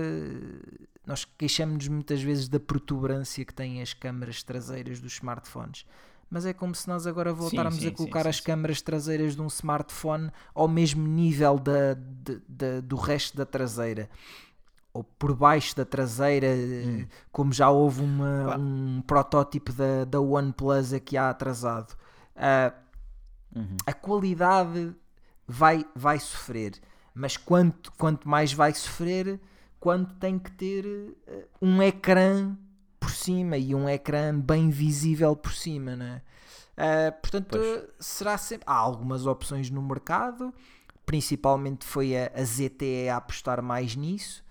[1.10, 5.84] Nós queixamos-nos muitas vezes da protuberância que têm as câmaras traseiras dos smartphones.
[6.30, 8.44] Mas é como se nós agora voltarmos sim, a colocar sim, as sim.
[8.44, 14.08] câmaras traseiras de um smartphone ao mesmo nível da, de- da- do resto da traseira.
[14.94, 20.94] Ou por baixo da traseira, eh, como já houve uma- um protótipo da, da OnePlus
[20.94, 21.96] aqui há atrasado.
[22.36, 22.72] Ah,
[23.56, 23.78] Uhum.
[23.88, 24.96] a qualidade
[25.48, 26.74] vai, vai sofrer,
[27.16, 29.40] mas quanto, quanto mais vai sofrer,
[29.80, 30.86] quando tem que ter
[31.28, 32.58] eh, um ecrã
[33.00, 36.22] por cima e um ecrã bem visível por cima, né?
[36.78, 37.90] Ah, portanto, Pois.
[38.00, 38.66] será sempre.
[38.68, 40.54] Há algumas opções no mercado,
[41.06, 44.44] principalmente foi a, a ZTE a apostar mais nisso,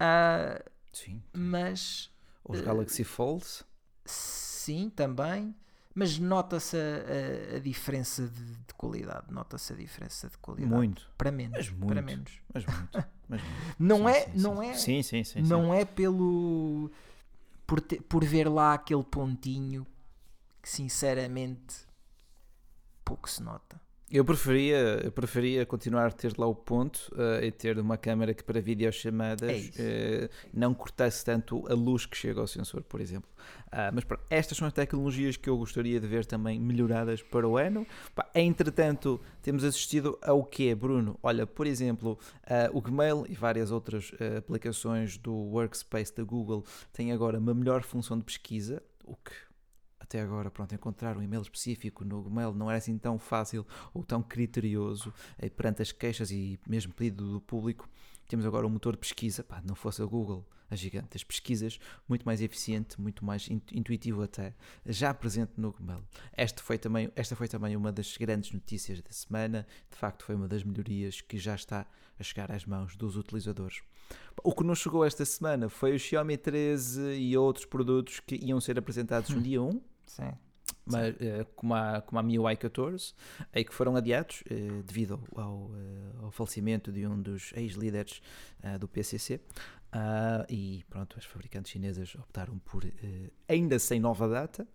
[0.00, 1.22] Ah, Sim.
[1.32, 2.10] mas
[2.44, 3.64] Os Galaxy Folds.
[4.04, 5.54] Sim, também.
[5.98, 9.26] Mas nota-se a, a- a diferença de, de qualidade.
[9.32, 10.72] Nota-se a diferença de qualidade.
[10.72, 11.10] Muito.
[11.18, 11.56] Para menos.
[11.56, 12.04] Mas Para muito.
[12.04, 12.32] menos.
[12.54, 13.08] Mas muito.
[13.28, 13.76] Mas muito.
[13.78, 14.68] Não Sim, é, sim, não sim.
[14.68, 15.42] é, Sim, sim, sim.
[15.42, 15.48] sim.
[15.50, 16.90] não é pelo
[17.66, 19.84] por, te- por ver lá aquele pontinho
[20.62, 21.76] que sinceramente
[23.04, 23.80] pouco se nota.
[24.10, 28.32] Eu preferia, eu preferia continuar a ter lá o ponto eh, e ter uma câmera
[28.32, 33.02] que para videochamadas É eh, não cortasse tanto a luz que chega ao sensor, por
[33.02, 33.28] exemplo.
[33.70, 37.46] Ah, mas pronto, estas são as tecnologias que eu gostaria de ver também melhoradas para
[37.46, 37.86] o ano.
[38.14, 41.18] Pá, entretanto, temos assistido ao que Bruno?
[41.22, 46.64] Olha, por exemplo, ah, o Gmail e várias outras ah, aplicações do Workspace da Google
[46.94, 49.47] têm agora uma melhor função de pesquisa, o que
[50.08, 54.02] até agora, pronto, encontrar um e-mail específico no Gmail não era assim tão fácil ou
[54.02, 57.86] tão criterioso eh, perante as queixas e mesmo pedido do público.
[58.26, 61.78] Temos agora um motor de pesquisa, pá, não fosse a Google, a gigante das pesquisas,
[62.08, 64.54] muito mais eficiente, muito mais intu- intuitivo até,
[64.86, 66.02] já presente no Gmail.
[66.32, 70.34] Esta foi, também, esta foi também uma das grandes notícias da semana, de facto foi
[70.34, 71.86] uma das melhorias que já está
[72.18, 73.80] a chegar às mãos dos utilizadores.
[74.42, 78.58] O que nos chegou esta semana foi o Xiaomi 13 e outros produtos que iam
[78.60, 80.32] ser apresentados no dia 1, Sim.
[80.86, 83.14] mas, eh, como, a, como a MIUI 14,
[83.52, 88.20] aí que foram adiados eh, devido ao, eh, ao falecimento de um dos ex-líderes
[88.80, 89.40] do PCC.
[89.92, 92.84] Ah, e pronto, as fabricantes chinesas optaram por,
[93.48, 94.66] ainda sem nova data,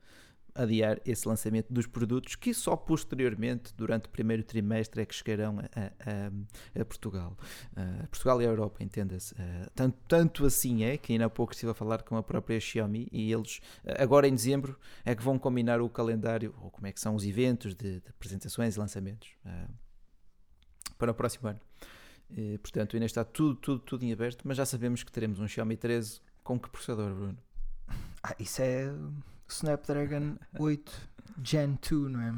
[0.56, 5.60] adiar esse lançamento dos produtos que só posteriormente, durante o primeiro trimestre, é que chegarão
[5.60, 7.38] a, a, a Portugal.
[7.72, 9.34] Uh, Portugal e a Europa, entenda-se.
[9.34, 12.60] Uh, tanto, tanto assim é que ainda há pouco estive a falar com a própria
[12.60, 13.62] Xiaomi e eles,
[14.00, 17.26] agora em dezembro, é que vão combinar o calendário, ou como é que são os
[17.26, 19.30] eventos de, de apresentações e lançamentos
[20.98, 21.60] para o próximo ano.
[22.62, 25.78] Portanto, ainda está tudo, tudo, tudo em aberto, mas já sabemos que teremos um Xiaomi
[25.78, 27.38] 13 com que processador, Bruno?
[28.22, 28.92] Ah, isso é
[29.48, 30.92] Snapdragon 8
[31.44, 32.34] Gen 2, não é?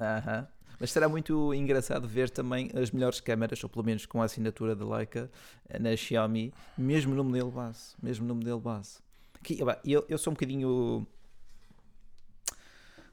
[0.00, 0.48] Aham.
[0.80, 4.74] Mas será muito engraçado ver também as melhores câmaras, ou pelo menos com a assinatura
[4.74, 5.30] da Leica,
[5.78, 7.94] na Xiaomi, mesmo no modelo base.
[8.02, 8.98] Mesmo no modelo base.
[9.84, 11.06] Eu, eu sou um bocadinho.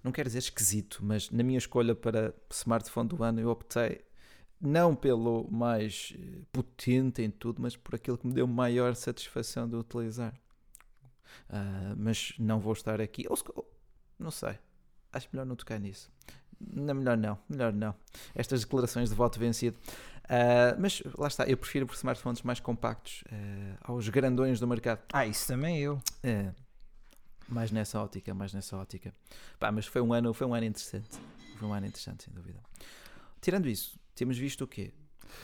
[0.03, 4.01] Não quero dizer esquisito, mas na minha escolha para smartphone do ano eu optei
[4.60, 9.69] não pelo mais eh, potente em tudo, mas por aquilo que me deu maior satisfação
[9.69, 10.34] de utilizar.
[11.50, 13.26] Uh, mas não vou estar aqui.
[13.30, 13.38] Ou,
[14.18, 14.58] não sei.
[15.12, 16.12] Acho melhor não tocar nisso.
[16.60, 17.39] Não, melhor não.
[17.48, 17.96] Melhor não.
[18.36, 19.78] Estas declarações de voto vencido.
[20.26, 21.46] Uh, mas lá está.
[21.46, 25.02] Eu prefiro por smartphones mais compactos uh, aos grandões do mercado.
[25.12, 26.02] Ah, isso também eu.
[26.22, 26.54] É.
[27.48, 29.13] Mais nessa ótica, mais nessa ótica.
[29.58, 31.20] Pá, mas foi um ano, foi um ano interessante.
[31.58, 32.60] Foi um ano interessante, sem dúvida.
[33.42, 34.94] Tirando isso, temos visto o quê?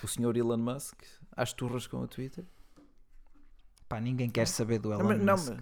[0.04, 2.46] O senhor Elon Musk às turras com o Twitter.
[3.90, 5.50] Pá, ninguém quer saber do Elon não, Musk.
[5.50, 5.58] Não,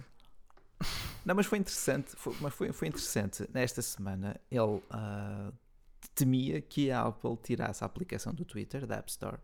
[1.24, 2.14] não, mas foi interessante.
[2.16, 3.48] Foi, mas foi, foi interessante.
[3.52, 5.52] Nesta semana ele uh,
[6.14, 9.38] temia que a Apple tirasse a aplicação do Twitter da App Store.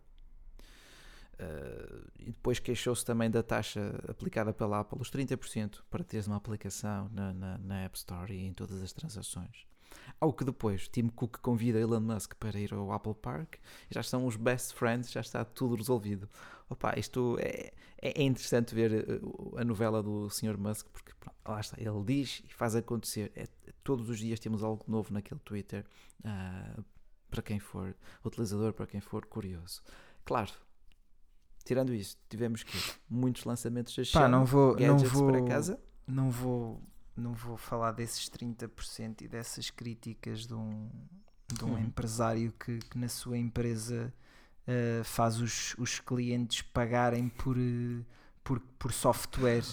[1.35, 6.37] Uh, e depois queixou-se também da taxa aplicada pela Apple, os 30% para teres uma
[6.37, 9.70] aplicação na, na, na App Store e em todas as transações.
[10.21, 13.57] Ao que depois Tim Cook convida Elon Musk para ir ao Apple Park
[13.91, 16.29] e já estão os best friends, já está tudo resolvido.
[16.69, 20.57] Opa, isto é, é, é interessante ver eh, a novela do Sr.
[20.59, 23.33] Musk porque pronto, lá está, ele diz e faz acontecer.
[23.35, 23.47] É,
[23.83, 25.85] todos os dias temos algo novo naquele Twitter
[26.21, 26.85] uh,
[27.31, 29.83] para quem for utilizador, para quem for curioso.
[30.25, 30.53] Claro,
[31.65, 32.77] tirando isso, tivemos que
[33.09, 35.81] muitos lançamentos de Pá, não vou, não vou, para casa.
[36.07, 36.83] Não vou
[37.21, 40.89] não vou falar desses 30% e dessas críticas de um,
[41.53, 41.79] de um uhum.
[41.79, 44.13] empresário que, que, na sua empresa
[44.67, 48.05] uh, faz os, os clientes pagarem por, uh,
[48.43, 49.65] por, por software,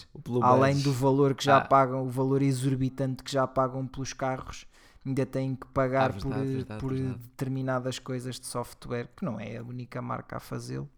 [0.41, 1.65] além do valor que já ah.
[1.65, 4.67] pagam, o valor exorbitante que já pagam pelos carros,
[5.05, 7.19] ainda têm que pagar ah, verdade, por, verdade, por verdade.
[7.19, 10.89] determinadas coisas de software, que não é a única marca a fazê-lo.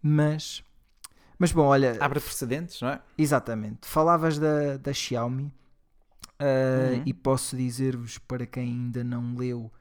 [0.00, 0.62] Mas,
[1.38, 1.96] mas bom, olha.
[2.00, 3.00] Abre precedentes, não é?
[3.18, 3.86] Exatamente.
[3.86, 5.52] Falavas da, da Xiaomi.
[6.44, 7.02] Uh, uhum.
[7.06, 9.72] E posso dizer-vos, para quem ainda não leu,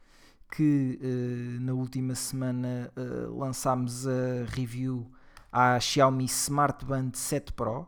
[0.50, 5.12] que uh, na última semana uh, lançámos a review
[5.52, 7.86] à Xiaomi Smart Band 7 Pro.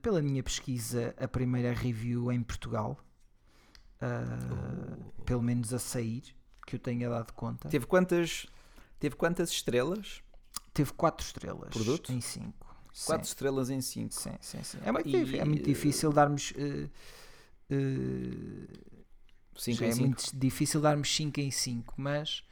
[0.00, 2.96] pela minha pesquisa, a primeira review em Portugal,
[4.00, 5.22] oh.
[5.22, 6.22] pelo menos a sair,
[6.66, 7.68] que eu tenha dado conta.
[7.68, 8.46] Teve quantas,
[8.98, 10.22] teve quantas estrelas?
[10.72, 12.12] Teve 4 estrelas Produto?
[12.12, 12.69] em 5.
[13.06, 14.12] 4 estrelas em 5.
[14.12, 14.78] Sim, sim, sim.
[14.84, 16.52] É, muito, e, é muito difícil darmos.
[16.52, 16.90] Uh,
[17.74, 18.90] uh,
[19.56, 20.06] cinco é cinco.
[20.06, 22.42] muito difícil darmos 5 em 5, mas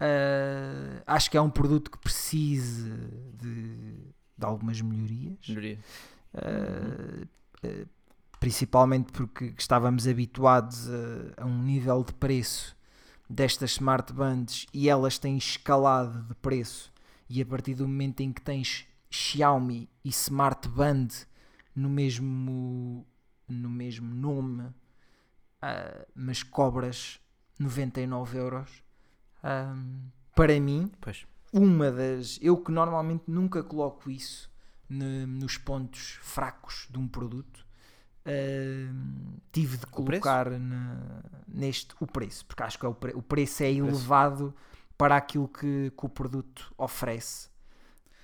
[0.00, 2.96] uh, acho que é um produto que precisa
[3.34, 3.94] de,
[4.38, 5.38] de algumas melhorias.
[5.48, 5.78] Melhoria.
[6.34, 7.26] Uh,
[7.66, 7.88] uh,
[8.40, 12.76] principalmente porque estávamos habituados a, a, um nível de preço
[13.30, 16.92] destas smart bands e elas têm escalado de preço
[17.28, 21.08] e a partir do momento em que tens Xiaomi e Smart Band
[21.76, 23.06] no mesmo,
[23.46, 27.20] no mesmo nome, uh, mas cobras
[27.58, 28.82] 99 euros.
[29.44, 31.26] Um, para mim, pois.
[31.52, 32.38] uma das.
[32.40, 34.50] Eu que normalmente nunca coloco isso
[34.88, 37.66] ne, nos pontos fracos de um produto,
[38.26, 43.22] uh, tive de colocar na, neste o preço, porque acho que é o, pre, o
[43.22, 44.54] preço é elevado
[44.96, 47.51] para aquilo que, que o produto oferece.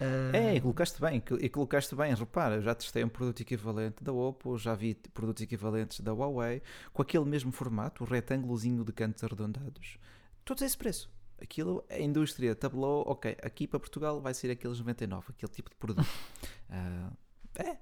[0.00, 0.34] Uh...
[0.34, 4.12] É, e colocaste bem, e colocaste bem, repara, eu já testei um produto equivalente da
[4.12, 9.24] Oppo, já vi produtos equivalentes da Huawei, com aquele mesmo formato, o retângulozinho de cantos
[9.24, 9.98] arredondados,
[10.44, 11.10] todos a esse preço.
[11.40, 15.76] Aquilo, a indústria tabelou, ok, aqui para Portugal vai ser aqueles 99, aquele tipo de
[15.76, 16.06] produto.
[16.06, 17.16] uh,
[17.60, 17.78] é,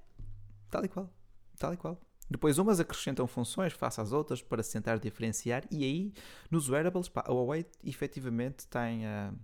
[0.69, 1.13] tal e qual,
[1.57, 2.01] tal e qual.
[2.29, 6.13] Depois umas acrescentam funções face às outras para se tentar diferenciar e aí
[6.51, 9.05] nos wearables, pá, a Huawei efetivamente tem...
[9.05, 9.37] Uh,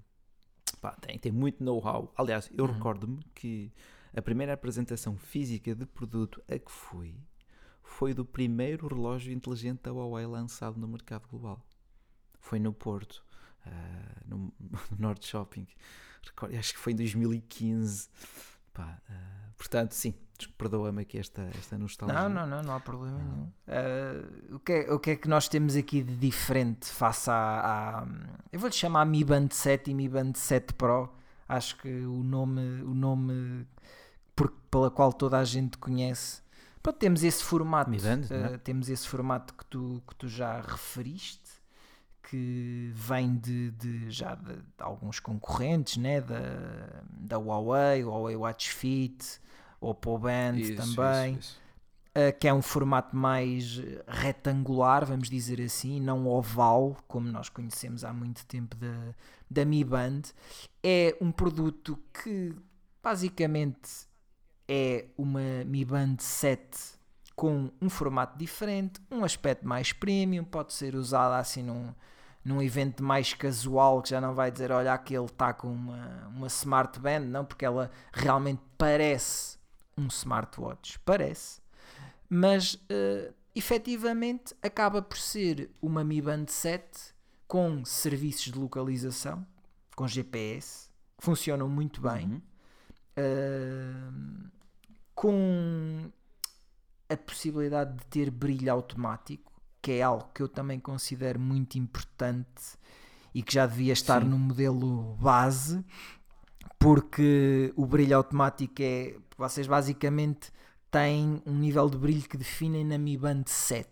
[0.83, 2.13] pá, tem, tem muito know-how.
[2.17, 2.73] Aliás, eu uhum.
[2.73, 3.71] recordo-me que
[4.13, 7.15] a primeira apresentação física de produto a que fui
[7.81, 11.65] foi do primeiro relógio inteligente da Huawei lançado no mercado global.
[12.37, 13.23] Foi no Porto,
[13.65, 14.37] uh, no,
[14.91, 15.65] no Norte Shopping.
[16.25, 18.09] Recordo, acho que foi em 2015.
[18.73, 20.13] Pá, uh, portanto, sim,
[20.57, 22.17] perdoa-me aqui esta, esta nostalgia.
[22.17, 23.51] Não, não, não, não há problema nenhum.
[23.67, 28.03] Uh, o, que é, o que é que nós temos aqui de diferente face à.
[28.03, 28.07] à
[28.51, 31.13] eu vou-lhe chamar Mi Band 7 e Mi Band 7 Pro.
[31.47, 33.67] Acho que o nome, o nome
[34.35, 36.41] por, pela qual toda a gente conhece.
[36.81, 37.91] Pronto, temos esse formato.
[37.91, 41.42] Band, uh, temos esse formato que tu, que tu já referiste
[42.33, 46.19] que vem de, de já de, de, alguns concorrentes, né?
[46.19, 49.39] da, da Huawei, Huawei Watch Fit,
[49.79, 51.63] Oppo Band isso, também, isso, isso.
[52.17, 58.03] Uh, que é um formato mais retangular, vamos dizer assim, não oval, como nós conhecemos
[58.03, 59.13] há muito tempo da,
[59.47, 60.21] da Mi Band.
[60.81, 62.55] É um produto que
[63.03, 64.07] basicamente
[64.67, 66.63] é uma Mi Band 7
[67.35, 71.93] com um formato diferente, um aspecto mais premium, pode ser usado assim num,
[72.43, 76.47] num evento mais casual que já não vai dizer, olha, aquele está com uma, uma
[76.47, 79.57] smart band, não, porque ela realmente parece
[79.97, 81.61] um smartwatch, parece,
[82.29, 87.13] mas uh, efetivamente acaba por ser uma Mi Band 7
[87.47, 89.45] com serviços de localização,
[89.95, 92.41] com GPS, que funcionam muito bem,
[93.17, 94.47] uhum.
[94.47, 94.51] uh,
[95.13, 96.11] com
[97.07, 99.52] a possibilidade de ter brilho automático
[99.83, 102.79] que é algo que eu também considero muito importante
[103.35, 104.29] e que já devia estar Sim.
[104.29, 105.83] no modelo base,
[106.79, 109.15] porque o brilho automático é.
[109.37, 110.53] Vocês basicamente
[110.89, 113.89] têm um nível de brilho que definem na Mi Band 7.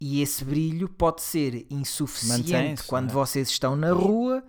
[0.00, 3.12] E esse brilho pode ser insuficiente quando é?
[3.12, 4.42] vocês estão na rua,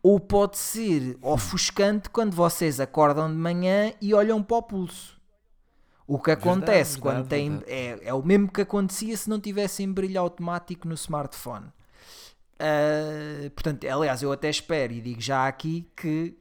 [0.00, 5.17] ou pode ser ofuscante quando vocês acordam de manhã e olham para o pulso.
[6.08, 7.50] O que acontece verdade, quando verdade, tem.
[7.50, 7.70] Verdade.
[7.70, 11.66] É, é o mesmo que acontecia se não tivessem brilho automático no smartphone.
[12.54, 16.34] Uh, portanto, aliás, eu até espero e digo já aqui que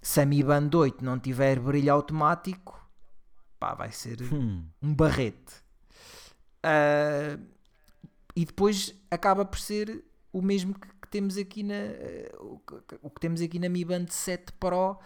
[0.00, 2.82] se a Mi Band 8 não tiver brilho automático,
[3.60, 4.64] pá, vai ser hum.
[4.82, 5.62] um barrete.
[6.64, 7.38] Uh,
[8.34, 10.02] e depois acaba por ser
[10.32, 12.60] o mesmo que, que temos aqui na uh,
[13.02, 14.98] o, que, temos aqui na Mi Band 7 Pro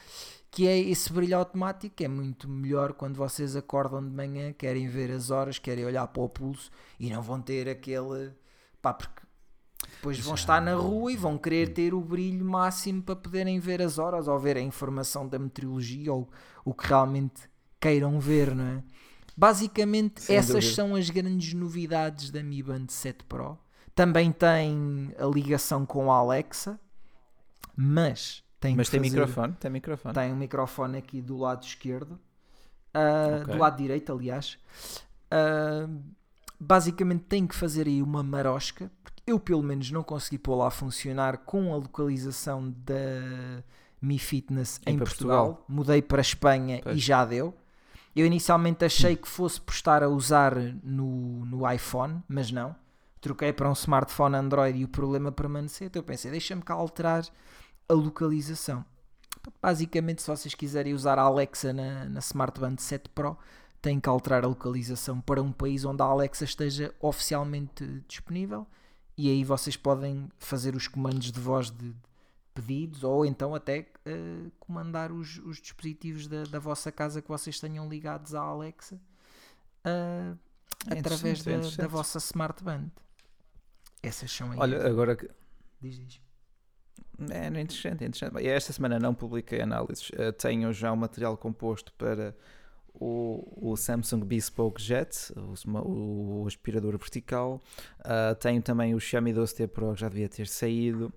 [0.50, 5.10] que é esse brilho automático, é muito melhor quando vocês acordam de manhã, querem ver
[5.10, 8.32] as horas, querem olhar para o pulso e não vão ter aquele.
[8.80, 9.22] pá, porque
[9.96, 13.80] depois vão estar na rua e vão querer ter o brilho máximo para poderem ver
[13.82, 16.28] as horas ou ver a informação da meteorologia ou
[16.64, 17.42] o que realmente
[17.80, 18.82] queiram ver, não é?
[19.36, 20.74] Basicamente, Sem essas dúvida.
[20.74, 23.56] são as grandes novidades da Mi Band 7 Pro.
[23.94, 26.78] Também tem a ligação com a Alexa,
[27.76, 29.52] mas tem Mas tem fazer, microfone?
[29.54, 30.14] Tem microfone?
[30.14, 32.12] Tem um microfone aqui do lado esquerdo,
[32.94, 33.54] uh, okay.
[33.54, 34.58] do lado direito, aliás.
[35.32, 36.02] Uh,
[36.58, 40.70] basicamente tem que fazer aí uma marosca, porque eu pelo menos não consegui pô-la a
[40.70, 43.62] funcionar com a localização da
[44.00, 45.46] Mi Fitness em, em Portugal.
[45.46, 45.64] Portugal.
[45.68, 46.96] Mudei para a Espanha pois.
[46.96, 47.54] e já deu.
[48.16, 52.74] Eu inicialmente achei que fosse por estar a usar no, no iPhone, mas não.
[53.20, 55.86] Troquei para um smartphone Android e o problema permaneceu.
[55.86, 57.24] Então eu pensei, deixa-me cá alterar
[57.88, 58.84] a localização.
[59.62, 63.36] Basicamente, se vocês quiserem usar a Alexa na, na Smart Band 7 Pro,
[63.80, 68.66] têm que alterar a localização para um país onde a Alexa esteja oficialmente disponível
[69.16, 71.94] e aí vocês podem fazer os comandos de voz de
[72.54, 77.58] pedidos ou então até uh, comandar os, os dispositivos da, da, vossa casa que vocês
[77.60, 78.96] tenham ligados à Alexa
[79.84, 80.38] uh,
[80.88, 82.90] é através da, da, vossa Smart Band.
[84.02, 84.58] Essas são aí.
[84.58, 85.28] Olha, agora que.
[85.80, 86.27] Diz, diz.
[87.30, 88.46] É, é interessante, é interessante.
[88.46, 90.10] Esta semana não publiquei análises.
[90.10, 92.34] Uh, tenho já o material composto para
[92.94, 97.62] o, o Samsung Bespoke Jet, o, o aspirador vertical.
[98.00, 101.12] Uh, tenho também o Xiaomi 12T Pro, que já devia ter saído.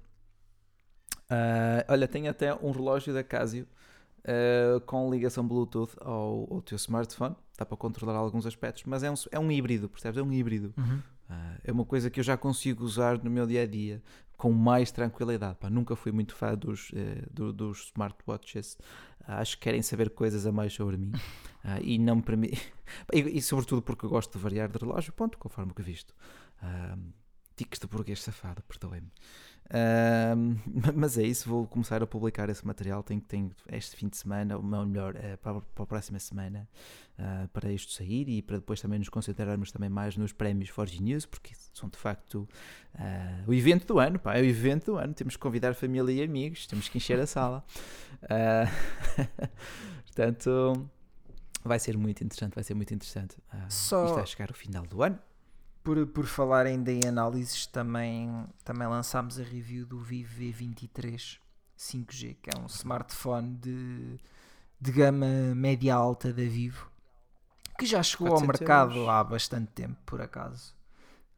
[1.30, 3.68] Uh, olha, tenho até um relógio da Casio
[4.26, 7.36] uh, com ligação Bluetooth ao, ao teu smartphone.
[7.58, 10.18] Dá para controlar alguns aspectos, mas é um, é um híbrido, percebes?
[10.18, 10.74] É um híbrido.
[10.78, 11.00] Uhum.
[11.32, 14.04] Uh, é uma coisa que eu já consigo usar no meu dia a dia
[14.42, 15.56] com mais tranquilidade.
[15.60, 18.74] Pá, nunca fui muito fã dos, eh, do, dos smartwatches.
[19.22, 21.12] Uh, acho que querem saber coisas a mais sobre mim
[21.64, 22.60] uh, e não me permitem.
[23.14, 26.16] e, e, sobretudo porque eu gosto de variar de relógio, ponto, conforme o que visto.
[26.62, 27.00] Uh,
[27.56, 29.12] Tiques de burguês safado, perdoem-me.
[29.72, 30.60] Uh,
[30.94, 33.02] mas é isso, vou começar a publicar esse material.
[33.02, 36.68] Tenho, tenho este fim de semana, ou melhor, uh, para, para, a próxima semana,
[37.18, 41.02] uh, para isto sair e para depois também nos concentrarmos também mais nos prémios Forge
[41.02, 42.48] News, porque são de facto
[42.96, 44.20] ah, o evento do ano.
[44.20, 45.14] Pá, é o evento do ano.
[45.14, 47.64] Temos que convidar família e amigos, temos que encher a sala.
[48.30, 48.66] Ah,
[50.06, 50.90] portanto,
[51.64, 52.56] vai ser muito interessante.
[52.56, 53.38] Vai ser muito interessante.
[53.70, 54.06] Só...
[54.06, 55.18] Isto vai chegar ao final do ano
[55.84, 61.40] por, por falar ainda em análises, também, também lançámos a review do Vivo V23
[61.78, 64.20] 5G, que é um smartphone de,
[64.80, 66.90] de gama média alta da Vivo,
[67.78, 69.10] que já chegou ao mercado euros.
[69.10, 70.76] há bastante tempo, por acaso.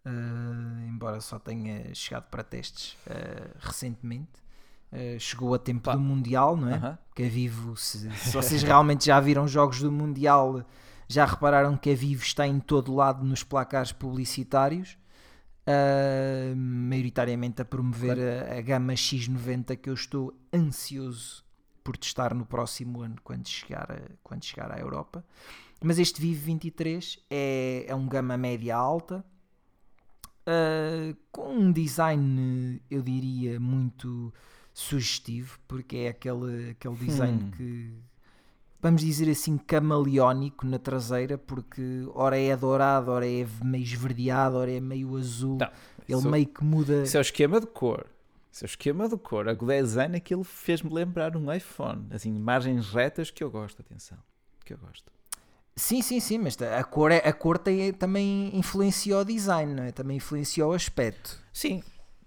[0.05, 4.43] Uh, embora só tenha chegado para testes uh, recentemente.
[4.91, 5.93] Uh, chegou a tempo Pá.
[5.93, 6.77] do Mundial, não é?
[6.77, 6.97] -huh.
[7.15, 10.65] Que a Vivo, se, se vocês realmente já viram jogos do Mundial,
[11.07, 14.97] já repararam que a Vivo está em todo lado nos placares publicitários.
[15.65, 21.41] Uh, maioritariamente a promover a, a, gama X90 que eu estou ansioso
[21.81, 25.23] por testar no próximo ano quando chegar a, quando chegar à Europa.
[25.81, 29.23] Mas este Vivo 23 é, é um gama média alta,
[30.47, 34.33] uh, com um design, eu diria, muito
[34.73, 37.51] sugestivo, porque é aquele, aquele design hum.
[37.51, 37.93] que,
[38.83, 44.69] vamos dizer assim, camaleónico na traseira, porque ora é dourado, ora é meio esverdeado, ora
[44.69, 45.57] é meio azul.
[45.57, 45.71] Não,
[46.07, 47.03] Ele isso, meio que muda.
[47.03, 48.05] Isso é o esquema de cor.
[48.51, 49.47] Isso é o esquema de cor.
[49.47, 52.07] O design, aquilo fez-me lembrar um iPhone.
[52.11, 54.17] Assim, margens retas que eu gosto, atenção.
[54.65, 55.09] Que eu gosto.
[55.75, 59.83] Sim, sim, sim, mas a cor, é, a cor tem, também influencia o design, não
[59.83, 59.91] é?
[59.91, 61.41] também influencia o aspecto.
[61.51, 61.81] Sim,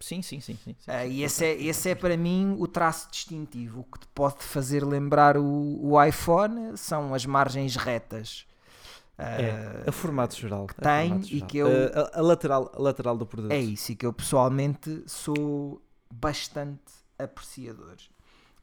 [0.06, 0.56] sim, sim, sim.
[0.62, 3.80] sim, sim, uh, e esse é, esse é para mim o traço distintivo.
[3.80, 8.46] O que te pode fazer lembrar o, o iPhone são as margens retas.
[9.18, 10.66] Uh, é, a formato geral.
[10.66, 11.38] Que tem geral.
[11.38, 11.66] e que eu.
[11.66, 13.50] Uh, a, a, lateral, a lateral do produto.
[13.50, 17.96] É isso, e que eu pessoalmente sou bastante apreciador.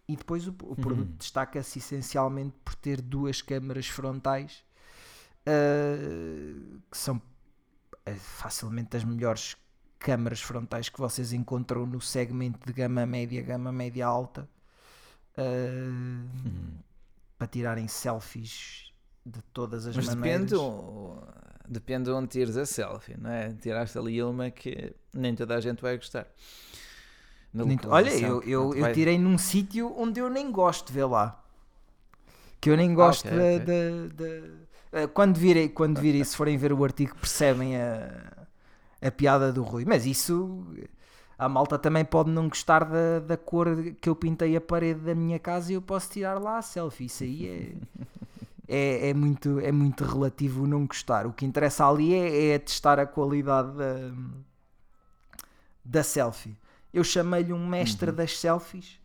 [0.08, 1.18] E depois o, o produto uhum.
[1.18, 4.64] destaca-se essencialmente por ter duas câmaras frontais
[5.48, 9.56] uh, que são uh, facilmente as melhores
[10.04, 14.48] câmaras frontais que vocês encontram no segmento de gama média, gama média alta,
[15.38, 16.30] uh,
[17.38, 18.92] para tirarem selfies
[19.26, 20.52] de todas as Mas maneiras.
[20.52, 20.72] Depende,
[21.70, 23.54] depende de onde tires a selfie, não é?
[23.54, 26.28] Tiraste ali uma que nem toda a gente vai gostar.
[27.88, 31.42] Olha, eu, eu, eu tirei num sítio onde eu nem gosto de ver lá.
[32.60, 34.10] Que eu nem gosto ah, okay, de, okay.
[34.10, 34.52] de, de,
[34.92, 38.43] eh, quando virem, quando virem, se forem ver o artigo, percebem a,
[39.04, 39.84] a piada do Rui.
[39.86, 40.66] Mas isso,
[41.38, 43.68] a malta também pode não gostar da, da cor
[44.00, 47.06] que eu pintei a parede da minha casa e eu posso tirar lá a selfie.
[47.06, 47.76] Isso aí é,
[48.68, 51.28] é, é, muito, é muito relativo não gostar.
[51.28, 54.12] O que interessa ali é, é testar a qualidade da,
[55.84, 56.58] da selfie.
[56.94, 58.16] Eu chamei-lhe um mestre uhum.
[58.16, 59.02] das selfies.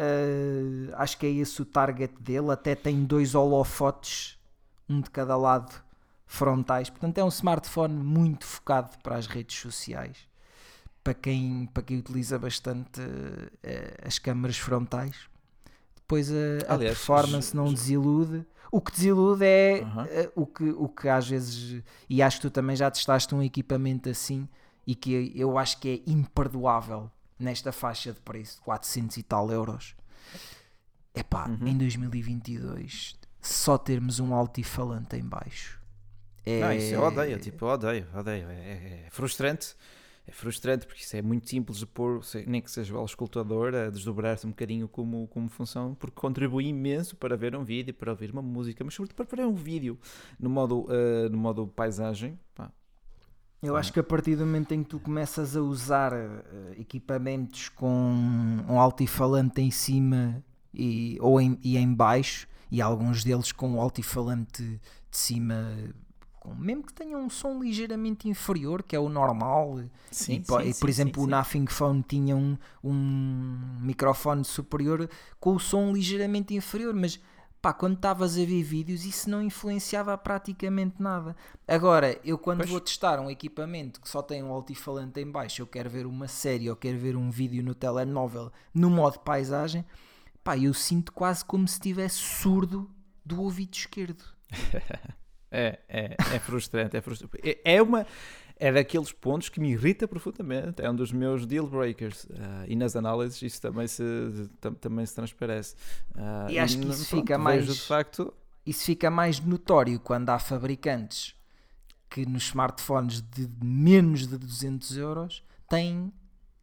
[0.00, 2.50] Uh, acho que é esse o target dele.
[2.50, 4.38] Até tem dois holofotes
[4.88, 5.89] um de cada lado
[6.30, 6.88] frontais.
[6.88, 10.16] Portanto, é um smartphone muito focado para as redes sociais.
[11.02, 15.16] Para quem, para quem utiliza bastante uh, as câmaras frontais.
[15.96, 16.34] Depois a,
[16.68, 18.46] a Aliás, performance não desilude.
[18.70, 22.50] O que desilude é uh, o, que, o que às vezes, e acho que tu
[22.50, 24.48] também já testaste um equipamento assim,
[24.86, 29.96] e que eu acho que é imperdoável nesta faixa de preço, 400 e tal euros.
[31.12, 31.66] Epá, uhum.
[31.66, 35.79] em 2022 só termos um altifalante em baixo.
[36.44, 36.60] É...
[36.60, 38.48] Não, isso eu odeio, tipo, eu odeio, odeio.
[38.48, 39.74] É, é, é, frustrante.
[40.26, 43.90] É frustrante porque isso é muito simples de pôr, nem que seja o escutador, a
[43.90, 48.30] desdobrar-se um bocadinho como, como função, porque contribui imenso para ver um vídeo, para ouvir
[48.30, 49.98] uma música, mas sobretudo para ver um vídeo
[50.38, 52.38] no modo, uh, no modo paisagem.
[52.54, 52.70] Pá.
[53.62, 57.68] Eu acho que a partir do momento em que tu começas a usar uh, equipamentos
[57.68, 58.14] com
[58.68, 63.80] um altifalante em cima e, ou em, e em baixo, e alguns deles com o
[63.80, 64.80] altifalante de
[65.16, 65.74] cima
[66.40, 69.78] com, mesmo que tenham um som ligeiramente inferior, que é o normal.
[70.10, 75.08] Sim, e, sim, e por sim, exemplo, o Nothing Phone tinha um, um microfone superior
[75.38, 77.20] com o som ligeiramente inferior, mas
[77.62, 81.36] pá, quando estavas a ver vídeos, isso não influenciava praticamente nada.
[81.68, 82.70] Agora, eu quando pois.
[82.70, 86.26] vou testar um equipamento que só tem um altifalante em baixo, eu quero ver uma
[86.26, 89.84] série ou quero ver um vídeo no telemóvel no modo paisagem
[90.42, 92.90] pá, eu sinto quase como se estivesse surdo
[93.24, 94.24] do ouvido esquerdo.
[95.50, 97.38] é, é, é frustrante, é frustrante.
[97.42, 98.06] É, é uma
[98.60, 102.76] é daqueles pontos que me irrita profundamente, é um dos meus deal breakers uh, e
[102.76, 104.04] nas análises isso também se,
[104.78, 105.74] também se transparece.
[106.14, 108.34] Uh, e acho que isso pronto, fica mais de facto
[108.66, 111.34] isso fica mais notório quando há fabricantes
[112.10, 116.12] que nos smartphones de menos de 200 euros têm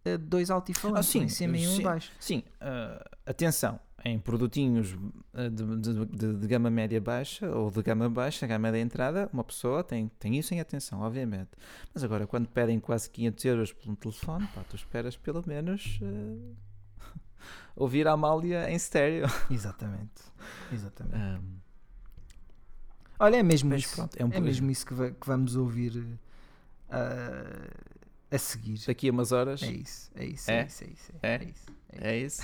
[0.06, 2.12] uh, dois altifalantes, ah, sim, em cima e um embaixo.
[2.20, 2.44] Sim,
[3.26, 4.98] atenção, em produtinhos
[5.34, 9.30] eh, de, de, de, de, gama média baixa ou de gama baixa, gama de entrada,
[9.34, 11.50] uma pessoa tem, tem isso em atenção, obviamente.
[11.94, 16.00] Mas agora, quando pedem quase 500 euros por um telefone, pá, tu esperas pelo menos
[16.02, 16.56] uh,
[17.76, 19.28] ouvir a Amália em estéreo.
[19.52, 20.24] Exatamente.
[20.72, 21.18] Exatamente.
[21.18, 21.58] Um,
[23.20, 23.96] Olha, é mesmo isso.
[23.96, 26.20] Pronto, é, um é mesmo isso que, que vamos ouvir uh,
[28.32, 28.80] a seguir.
[28.86, 29.64] Daqui a umas horas.
[29.64, 31.12] É isso, é isso, é, é isso, é isso.
[31.22, 31.72] É, é isso.
[32.00, 32.42] É isso.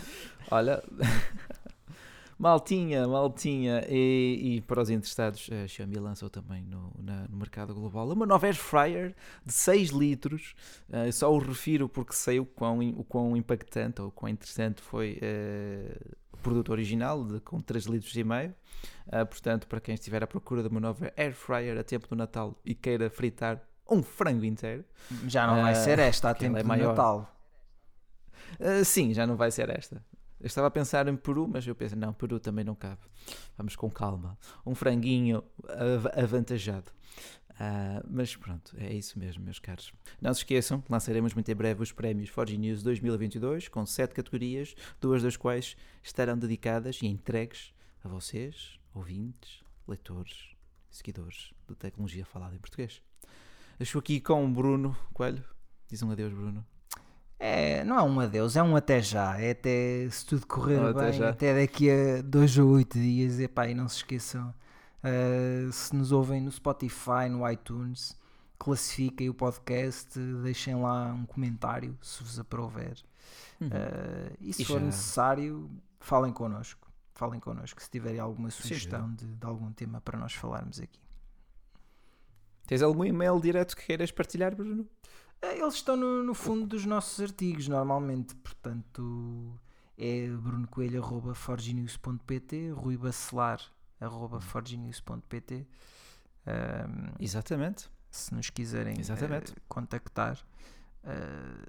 [0.50, 0.82] Olha,
[2.38, 3.84] Maltinha, maltinha.
[3.88, 8.26] E, e para os interessados, a Xiaomi lançou também no, na- no mercado global uma
[8.26, 9.14] nova Air Fryer
[9.46, 10.54] de 6 litros.
[10.90, 14.82] Eh, só o refiro porque sei o quão, o quão impactante ou o quão interessante
[14.82, 15.96] foi eh,
[16.32, 18.52] o produto original de, com 3 litros e meio.
[19.06, 22.16] Ah, portanto, para quem estiver à procura de uma nova Air Fryer a tempo do
[22.16, 24.84] Natal e queira fritar um frango inteiro,
[25.26, 26.88] Já não vai Ah, ser esta a ela tempo é maior.
[26.88, 27.30] Natal.
[28.60, 30.04] ah, sim, já não vai ser esta.
[30.40, 33.00] Eu estava a pensar em Peru, mas eu pensei, não, Peru também não cabe.
[33.56, 34.38] Vamos com calma.
[34.66, 36.90] Um franguinho av- avantajado.
[37.58, 39.92] Ah, mas pronto, é isso mesmo, meus caros.
[40.20, 44.12] Não se esqueçam que lançaremos muito em breve os prémios Forge News 2022, com sete
[44.12, 47.72] categorias, duas das quais estarão dedicadas e entregues
[48.02, 50.48] a vocês, ouvintes, leitores,
[50.90, 53.00] seguidores de tecnologia falada em português.
[53.80, 55.42] Estou aqui com o Bruno Coelho.
[55.88, 56.64] Diz um adeus, Bruno.
[57.38, 59.38] É, não é um adeus, é um até já.
[59.38, 61.28] É até, se tudo correr Um até bem, já.
[61.30, 63.38] até daqui a dois ou oito dias.
[63.40, 64.54] Epá, e não se esqueçam,
[65.02, 68.16] ah, se nos ouvem no Spotify, no iTunes,
[68.58, 72.96] classifiquem o podcast, deixem lá um comentário, se vos aprouver.
[73.60, 73.68] Uhum.
[73.72, 75.70] Ah, e se E for já- necessário,
[76.00, 76.88] falem connosco.
[77.16, 80.98] Falem connosco se tiverem alguma sugestão de, de algum tema para nós falarmos aqui.
[82.66, 84.86] Tens algum e-mail direto que queiras partilhar, Bruno?
[85.42, 88.34] Eh, Eles estão no, no fundo dos nossos artigos, normalmente.
[88.36, 89.58] Portanto,
[89.98, 95.66] é brunocoelho.forginews.pt, ruibacelar.forginews.pt.
[96.46, 97.90] Ahm, Exatamente.
[98.10, 100.38] se nos quiserem eh, contactar
[101.04, 101.66] eh,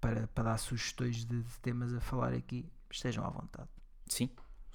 [0.00, 3.68] para, para dar sugestões de, de temas a falar aqui, estejam à vontade.
[4.06, 4.30] Sim.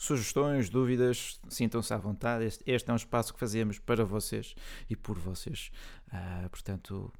[0.06, 2.44] Sugestões, dúvidas, sintam-se à vontade.
[2.46, 4.56] Este, este é um espaço que fazemos para vocês
[4.90, 5.70] e por vocês.
[6.12, 7.14] Ah, portanto,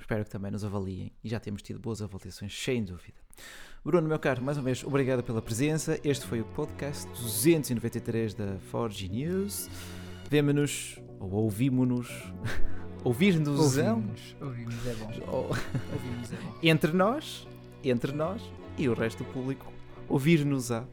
[0.00, 1.12] espero que também nos avaliem.
[1.22, 3.20] E já temos tido boas avaliações, sem dúvida.
[3.84, 5.96] Bruno, meu caro, mais uma vez, obrigado pela presença.
[6.02, 9.70] Este foi o podcast 293 da Forge News.
[10.28, 12.08] Vemo-nos, ou ouvimos-nos,
[13.04, 15.12] ouvir-nos Ouvimos, ouvimos é bom.
[15.30, 15.44] ou-
[15.92, 16.58] Ouvimos é bom.
[16.64, 17.46] entre nós,
[17.84, 18.42] entre nós
[18.76, 19.72] e o resto do público,
[20.08, 20.84] ouvir-nos-á.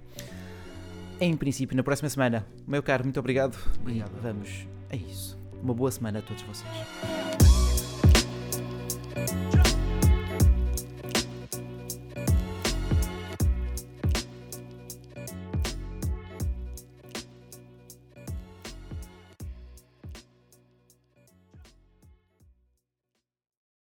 [1.24, 2.48] Em princípio, na próxima semana.
[2.68, 3.56] Meu caro, muito obrigado.
[3.80, 4.12] Obrigado.
[4.18, 5.38] E vamos a isso.
[5.62, 6.72] Uma boa semana a todos vocês.